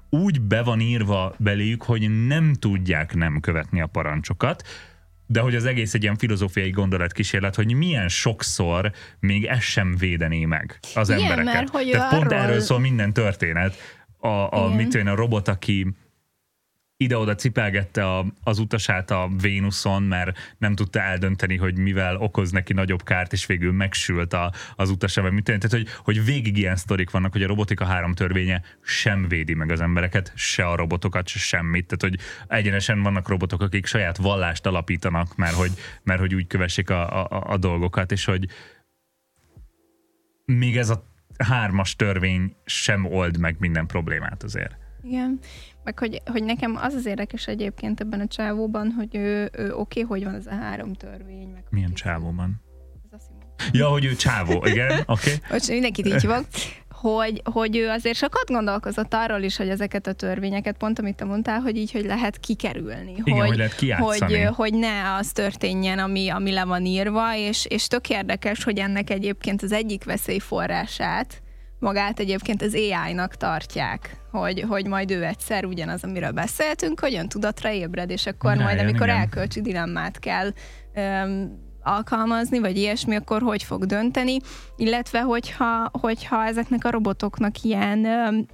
[0.10, 4.64] úgy be van írva beléjük, hogy nem tudják nem követni a parancsokat,
[5.32, 10.46] de hogy az egész egy ilyen filozófiai gondolatkísérlet, hogy milyen sokszor még ez sem védené
[10.46, 11.54] meg az Igen, embereket.
[11.54, 12.28] Mert, hogy Tehát arról...
[12.28, 14.00] pont erről szól minden történet.
[14.18, 15.88] A, a, mit a robot, aki
[17.02, 22.74] ide-oda cipelgette a, az utasát a Vénuszon, mert nem tudta eldönteni, hogy mivel okoz neki
[22.74, 26.76] nagyobb kárt, és végül megsült a, az utasa, vagy mit Tehát, hogy, hogy végig ilyen
[26.76, 31.28] sztorik vannak, hogy a robotika három törvénye sem védi meg az embereket, se a robotokat,
[31.28, 31.86] se semmit.
[31.88, 32.26] Tehát, hogy
[32.58, 35.72] egyenesen vannak robotok, akik saját vallást alapítanak, mert hogy,
[36.04, 38.46] mert hogy úgy kövessék a, a, a dolgokat, és hogy
[40.46, 41.04] még ez a
[41.38, 44.76] hármas törvény sem old meg minden problémát azért.
[45.04, 45.40] Igen.
[45.84, 50.04] Meg hogy, hogy nekem az az érdekes egyébként ebben a csávóban, hogy ő, ő oké,
[50.04, 51.48] okay, hogy van ez a három törvény.
[51.48, 52.62] Meg Milyen csávóban?
[53.72, 55.06] Ja, hogy ő csávó, igen, oké.
[55.08, 55.34] Okay.
[55.50, 56.46] Most mindenkit így hívok
[57.02, 61.26] hogy, hogy ő azért sokat gondolkozott arról is, hogy ezeket a törvényeket, pont amit te
[61.26, 63.14] mondtál, hogy így, hogy lehet kikerülni.
[63.24, 67.66] Igen, hogy, hogy lehet hogy, hogy ne az történjen, ami, ami le van írva, és,
[67.66, 71.42] és tök érdekes, hogy ennek egyébként az egyik veszélyforrását,
[71.82, 77.28] magát egyébként az AI-nak tartják, hogy, hogy majd ő egyszer ugyanaz, amiről beszéltünk, hogy ön
[77.28, 79.20] tudatra ébred, és akkor Rájön, majd, amikor igen.
[79.20, 80.52] elkölcsi dilemmát kell
[80.96, 84.38] um, alkalmazni, vagy ilyesmi, akkor hogy fog dönteni,
[84.76, 88.46] illetve hogyha, hogyha ezeknek a robotoknak ilyen um,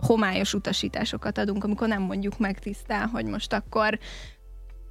[0.00, 3.98] homályos utasításokat adunk, amikor nem mondjuk meg tisztán, hogy most akkor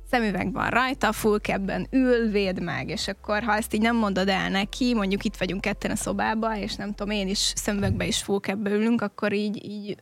[0.10, 4.28] szemüveg van rajta, full capben ül, véd meg, és akkor ha ezt így nem mondod
[4.28, 8.22] el neki, mondjuk itt vagyunk ketten a szobában, és nem tudom, én is szemüvegbe is
[8.22, 9.98] full capbe ülünk, akkor így, így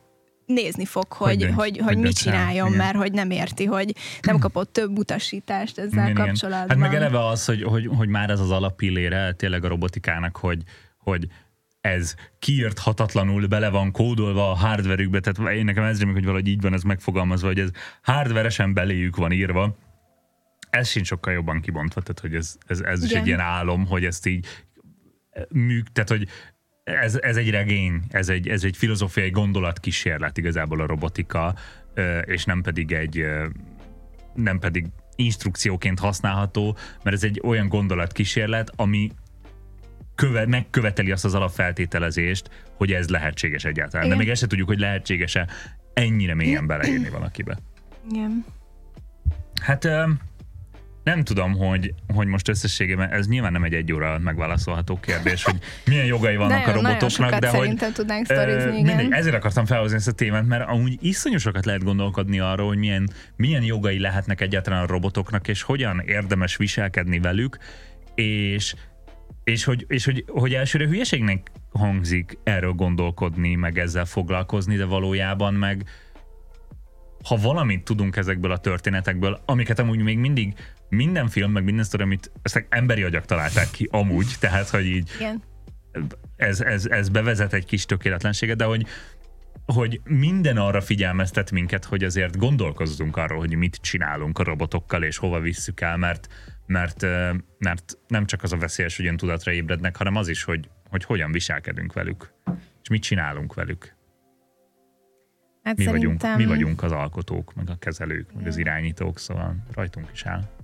[0.46, 2.78] nézni fog, hogy, hogy, dönts, hogy, hogy, hogy mit csináljon, igen.
[2.78, 6.76] mert hogy nem érti, hogy nem kapott több utasítást ezzel igen, kapcsolatban.
[6.76, 6.82] Igen.
[6.82, 10.62] Hát meg eleve az, hogy, hogy, hogy már ez az alapillére tényleg a robotikának, hogy,
[10.98, 11.26] hogy
[11.80, 16.72] ez kiírthatatlanul bele van kódolva a hardverükbe, tehát én nekem ez hogy valahogy így van
[16.72, 17.70] ez megfogalmazva, hogy ez
[18.02, 19.76] hardveresen beléjük van írva,
[20.70, 24.04] ez sincs sokkal jobban kibontva, tehát hogy ez, ez, ez is egy ilyen álom, hogy
[24.04, 24.46] ezt így
[25.48, 26.28] műk, tehát hogy
[26.84, 31.54] ez, ez egy regény, ez egy, ez egy filozófiai gondolatkísérlet igazából a robotika,
[32.24, 33.26] és nem pedig egy
[34.34, 34.86] nem pedig
[35.16, 39.10] instrukcióként használható, mert ez egy olyan gondolatkísérlet, ami
[40.14, 44.06] köve, megköveteli azt az alapfeltételezést, hogy ez lehetséges egyáltalán.
[44.06, 44.16] Igen.
[44.16, 45.48] De még ezt se tudjuk, hogy lehetséges-e
[45.94, 47.58] ennyire mélyen beleírni valakibe.
[48.10, 48.44] Igen.
[49.62, 49.88] Hát
[51.06, 55.44] nem tudom, hogy, hogy most összességében, ez nyilván nem egy egy óra alatt megválaszolható kérdés,
[55.44, 57.74] hogy milyen jogai vannak nagyon, a robotoknak, de hogy...
[57.92, 58.96] tudnánk sztorizni, igen.
[58.96, 62.78] Mindegy, ezért akartam felhozni ezt a témát, mert amúgy iszonyú sokat lehet gondolkodni arról, hogy
[62.78, 67.58] milyen, milyen jogai lehetnek egyáltalán a robotoknak, és hogyan érdemes viselkedni velük,
[68.14, 68.74] és
[69.44, 75.54] és hogy, és hogy, hogy elsőre hülyeségnek hangzik erről gondolkodni, meg ezzel foglalkozni, de valójában
[75.54, 75.84] meg
[77.28, 80.54] ha valamit tudunk ezekből a történetekből, amiket amúgy még mindig
[80.88, 85.10] minden film, meg minden sztori, amit ezt emberi agyak találták ki amúgy, tehát, hogy így
[85.16, 85.42] Igen.
[86.36, 88.86] Ez, ez, ez bevezet egy kis tökéletlenséget, de hogy
[89.66, 95.16] hogy minden arra figyelmeztet minket, hogy azért gondolkozzunk arról, hogy mit csinálunk a robotokkal, és
[95.16, 96.28] hova visszük el, mert,
[96.66, 97.02] mert,
[97.58, 101.32] mert nem csak az a veszélyes, hogy tudatra ébrednek, hanem az is, hogy, hogy hogyan
[101.32, 102.32] viselkedünk velük,
[102.82, 103.94] és mit csinálunk velük.
[105.62, 106.16] Hát mi, szerintem...
[106.18, 110.55] vagyunk, mi vagyunk az alkotók, meg a kezelők, meg az irányítók, szóval rajtunk is áll.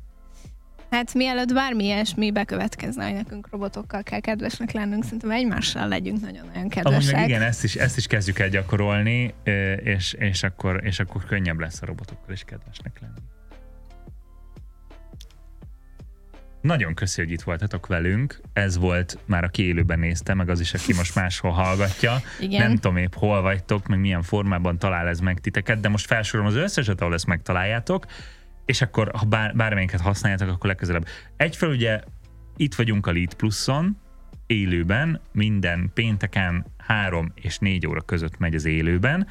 [0.93, 6.68] Hát mielőtt bármi ilyesmi bekövetkezne, hogy nekünk robotokkal kell kedvesnek lennünk, szerintem egymással legyünk nagyon-nagyon
[6.68, 7.14] kedvesek.
[7.14, 9.34] Amúgy igen, ezt is, ezt is kezdjük el gyakorolni,
[9.82, 13.20] és, és, akkor, és akkor könnyebb lesz a robotokkal is kedvesnek lenni.
[16.61, 18.40] Nagyon köszi, hogy itt voltatok velünk.
[18.53, 22.20] Ez volt már, aki élőben nézte, meg az is, aki most máshol hallgatja.
[22.40, 22.62] Igen.
[22.62, 26.53] Nem tudom épp hol vagytok, meg milyen formában talál ez meg titeket, de most felsorolom
[26.53, 28.07] az összeset, ahol ezt megtaláljátok
[28.64, 31.06] és akkor ha bár, bármelyiket használjátok, akkor legközelebb.
[31.36, 32.00] Egyfelől ugye
[32.56, 33.96] itt vagyunk a Lead Pluson,
[34.46, 39.26] élőben, minden pénteken 3 és 4 óra között megy az élőben.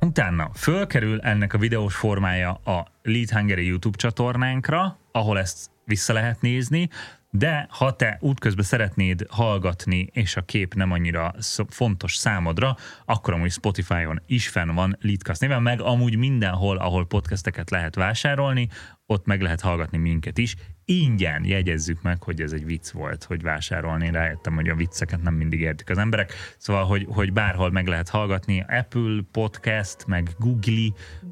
[0.00, 6.40] Utána fölkerül ennek a videós formája a Lead Hungary YouTube csatornánkra, ahol ezt vissza lehet
[6.40, 6.88] nézni,
[7.36, 11.34] de ha te útközben szeretnéd hallgatni, és a kép nem annyira
[11.68, 17.70] fontos számodra, akkor amúgy Spotify-on is fenn van Leadcast néven, meg amúgy mindenhol, ahol podcasteket
[17.70, 18.68] lehet vásárolni,
[19.06, 20.56] ott meg lehet hallgatni minket is.
[20.84, 24.10] Ingyen jegyezzük meg, hogy ez egy vicc volt, hogy vásárolni.
[24.10, 26.32] Rájöttem, hogy a vicceket nem mindig értik az emberek.
[26.58, 28.64] Szóval, hogy, hogy bárhol meg lehet hallgatni.
[28.68, 30.88] Apple Podcast, meg Google.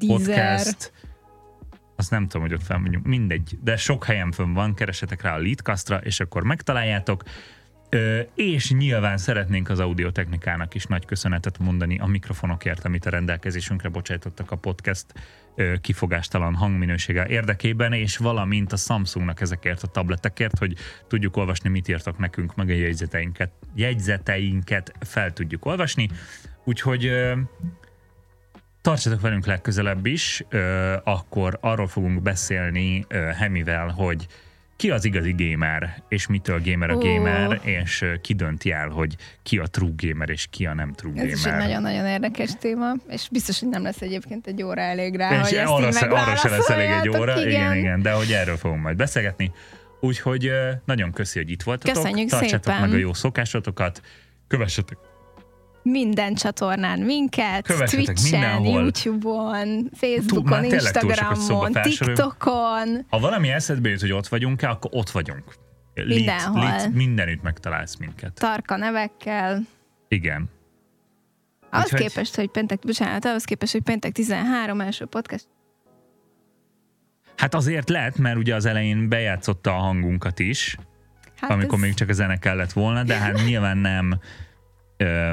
[0.07, 0.93] Podcast,
[1.95, 5.35] azt nem tudom, hogy ott fel mondjuk, mindegy, de sok helyen fönn van, keresetek rá
[5.35, 7.23] a Leadcastra, és akkor megtaláljátok.
[7.89, 13.89] Ö, és nyilván szeretnénk az audiotechnikának is nagy köszönetet mondani a mikrofonokért, amit a rendelkezésünkre
[13.89, 15.05] bocsájtottak a podcast
[15.55, 20.75] ö, kifogástalan hangminősége érdekében, és valamint a Samsungnak ezekért a tabletekért, hogy
[21.07, 26.09] tudjuk olvasni, mit írtak nekünk, meg a jegyzeteinket, jegyzeteinket fel tudjuk olvasni.
[26.63, 27.39] Úgyhogy ö,
[28.83, 34.27] Tartsatok velünk legközelebb is, ö, akkor arról fogunk beszélni ö, Hemivel, hogy
[34.75, 37.67] ki az igazi gamer, és mitől gamer a gamer, uh.
[37.67, 41.29] és ki dönti el, hogy ki a true gamer, és ki a nem true gamer.
[41.31, 45.15] Ez is egy nagyon-nagyon érdekes téma, és biztos, hogy nem lesz egyébként egy óra elég
[45.15, 47.49] rá, és hogy ezt arra, se, arra se lesz elég egy óra, igen.
[47.49, 49.51] igen, igen, de hogy erről fogunk majd beszélgetni.
[49.99, 50.51] Úgyhogy
[50.85, 52.03] nagyon köszi, hogy itt voltatok.
[52.03, 52.81] Köszönjük Tartsátok szépen.
[52.81, 54.01] meg a jó szokásotokat,
[54.47, 54.97] kövessetek
[55.83, 63.05] minden csatornán minket, Twitch-en, YouTube-on, Facebookon, Tú, Instagramon, TikTokon.
[63.09, 65.43] Ha valami eszedbe jut, hogy ott vagyunk-e, akkor ott vagyunk.
[65.93, 66.63] Mindenhol.
[66.71, 68.33] Lit, lit, mindenütt megtalálsz minket.
[68.33, 69.61] Tarka nevekkel.
[70.07, 70.49] Igen.
[71.69, 75.47] Ahhoz Úgyhogy- képest, hogy péntek, bocsánat, ahhoz képest, hogy péntek 13 első podcast.
[77.37, 80.77] Hát azért lehet, mert ugye az elején bejátszotta a hangunkat is,
[81.35, 84.19] Hát amikor ez, még csak a zene kellett volna, de hát nyilván nem,
[84.97, 85.31] ö,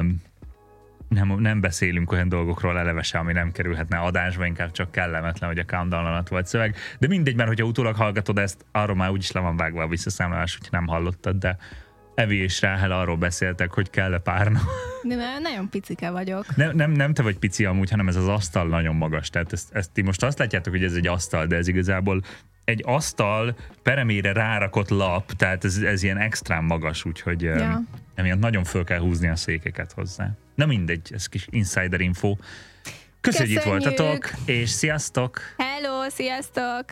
[1.13, 5.65] nem, nem beszélünk olyan dolgokról eleve ami nem kerülhetne adásba, inkább csak kellemetlen, hogy a
[5.65, 6.75] countdown alatt volt szöveg.
[6.99, 10.57] De mindegy, mert hogyha utólag hallgatod ezt, arról már úgyis le van vágva a visszaszámolás,
[10.57, 11.57] hogy nem hallottad, de
[12.15, 14.61] Evi és Ráhel arról beszéltek, hogy kell-e párna.
[15.03, 16.55] de már nagyon picike vagyok.
[16.55, 19.29] Nem, nem, nem te vagy pici amúgy, hanem ez az asztal nagyon magas.
[19.29, 22.21] Tehát ezt, ezt ti most azt látjátok, hogy ez egy asztal, de ez igazából
[22.65, 27.81] egy asztal peremére rárakott lap, tehát ez, ez ilyen extrán magas, úgyhogy Ja.
[28.15, 30.29] emiatt nagyon föl kell húzni a székeket hozzá.
[30.55, 32.35] Na mindegy, ez kis insider info.
[33.21, 33.97] Köszönjük, hogy itt Köszönjük!
[33.97, 35.39] voltatok, és sziasztok!
[35.57, 36.85] Hello, sziasztok!